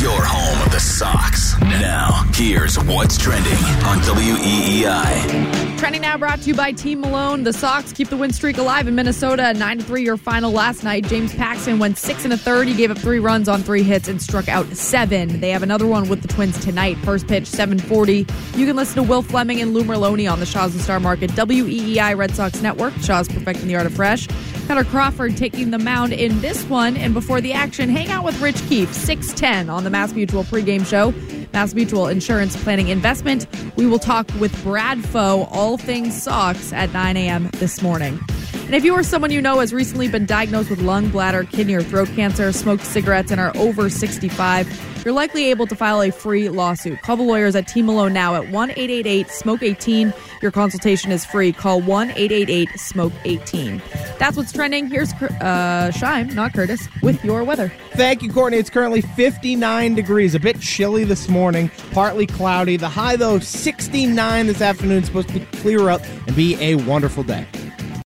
Your 0.03 0.21
home 0.21 0.61
of 0.65 0.69
the 0.73 0.81
Sox. 0.81 1.57
Now, 1.61 2.29
here's 2.33 2.75
what's 2.75 3.17
trending 3.17 3.53
on 3.85 3.99
WEEI. 3.99 5.77
Trending 5.77 6.01
now 6.01 6.17
brought 6.17 6.41
to 6.41 6.49
you 6.49 6.53
by 6.53 6.73
Team 6.73 6.99
Malone. 6.99 7.43
The 7.43 7.53
Sox 7.53 7.93
keep 7.93 8.09
the 8.09 8.17
win 8.17 8.33
streak 8.33 8.57
alive 8.57 8.85
in 8.89 8.95
Minnesota. 8.95 9.51
A 9.51 9.53
9 9.53 9.79
3 9.79 10.03
your 10.03 10.17
final 10.17 10.51
last 10.51 10.83
night. 10.83 11.05
James 11.05 11.33
Paxton 11.33 11.79
went 11.79 11.97
six 11.97 12.25
and 12.25 12.33
a 12.33 12.37
third. 12.37 12.67
He 12.67 12.73
gave 12.73 12.91
up 12.91 12.97
three 12.97 13.19
runs 13.19 13.47
on 13.47 13.63
three 13.63 13.81
hits 13.81 14.09
and 14.09 14.21
struck 14.21 14.49
out 14.49 14.67
seven. 14.75 15.39
They 15.39 15.51
have 15.51 15.63
another 15.63 15.87
one 15.87 16.09
with 16.09 16.21
the 16.21 16.27
Twins 16.27 16.59
tonight. 16.59 16.97
First 16.97 17.25
pitch, 17.29 17.47
740. 17.47 18.27
You 18.57 18.65
can 18.65 18.75
listen 18.75 18.95
to 18.95 19.03
Will 19.03 19.21
Fleming 19.21 19.61
and 19.61 19.73
Lou 19.73 19.85
Merloni 19.85 20.29
on 20.29 20.41
the 20.41 20.45
Shaw's 20.45 20.73
and 20.73 20.83
Star 20.83 20.99
Market 20.99 21.29
WEEI 21.31 22.17
Red 22.17 22.35
Sox 22.35 22.61
Network. 22.61 22.93
Shaw's 22.95 23.29
perfecting 23.29 23.69
the 23.69 23.77
art 23.77 23.85
of 23.85 23.93
fresh. 23.93 24.27
Kutter 24.63 24.85
Crawford 24.85 25.37
taking 25.37 25.71
the 25.71 25.77
mound 25.77 26.13
in 26.13 26.39
this 26.41 26.63
one. 26.65 26.97
And 26.97 27.13
before 27.13 27.41
the 27.41 27.53
action, 27.53 27.89
hang 27.89 28.09
out 28.09 28.23
with 28.23 28.39
Rich 28.41 28.61
Keefe, 28.67 28.93
610 28.93 29.69
on 29.69 29.83
the 29.83 29.89
Mass 29.89 30.13
Mutual 30.13 30.43
pregame 30.43 30.85
show. 30.85 31.13
Mass 31.53 31.73
Mutual 31.73 32.07
Insurance 32.07 32.61
Planning 32.63 32.87
Investment. 32.87 33.45
We 33.75 33.85
will 33.85 33.99
talk 33.99 34.27
with 34.39 34.63
Brad 34.63 35.03
Foe, 35.03 35.47
all 35.51 35.77
things 35.77 36.21
Sox, 36.21 36.73
at 36.73 36.91
9 36.93 37.17
a.m. 37.17 37.49
this 37.53 37.81
morning. 37.81 38.19
And 38.65 38.75
if 38.75 38.83
you 38.83 38.93
or 38.93 39.03
someone 39.03 39.29
you 39.29 39.41
know 39.41 39.59
has 39.59 39.73
recently 39.73 40.07
been 40.07 40.25
diagnosed 40.25 40.69
with 40.69 40.81
lung, 40.81 41.09
bladder, 41.09 41.43
kidney, 41.43 41.75
or 41.75 41.83
throat 41.83 42.07
cancer, 42.15 42.51
smoked 42.51 42.85
cigarettes, 42.85 43.31
and 43.31 43.39
are 43.39 43.55
over 43.57 43.89
65, 43.89 45.03
you're 45.03 45.13
likely 45.13 45.49
able 45.49 45.67
to 45.67 45.75
file 45.75 46.01
a 46.01 46.11
free 46.11 46.47
lawsuit. 46.49 47.01
Call 47.01 47.17
the 47.17 47.23
lawyers 47.23 47.55
at 47.55 47.67
Team 47.67 47.87
Malone 47.87 48.13
now 48.13 48.35
at 48.35 48.49
1 48.49 48.69
888 48.71 49.29
Smoke 49.29 49.61
18. 49.61 50.13
Your 50.41 50.51
consultation 50.51 51.11
is 51.11 51.25
free. 51.25 51.51
Call 51.51 51.81
1 51.81 52.11
888 52.11 52.69
Smoke 52.79 53.13
18. 53.25 53.81
That's 54.17 54.37
what's 54.37 54.53
trending. 54.53 54.87
Here's 54.87 55.11
uh, 55.13 55.91
Shime, 55.91 56.33
not 56.33 56.53
Curtis, 56.53 56.87
with 57.01 57.23
your 57.23 57.43
weather. 57.43 57.71
Thank 57.91 58.21
you, 58.21 58.31
Courtney. 58.31 58.59
It's 58.59 58.69
currently 58.69 59.01
59 59.01 59.93
degrees, 59.93 60.35
a 60.35 60.39
bit 60.39 60.61
chilly 60.61 61.03
this 61.03 61.27
morning, 61.27 61.69
partly 61.91 62.25
cloudy. 62.25 62.77
The 62.77 62.89
high, 62.89 63.17
though, 63.17 63.39
69 63.39 64.47
this 64.47 64.61
afternoon. 64.61 65.03
Supposed 65.03 65.29
to 65.29 65.39
clear 65.57 65.89
up 65.89 66.01
and 66.27 66.35
be 66.35 66.55
a 66.61 66.75
wonderful 66.75 67.23
day. 67.23 67.45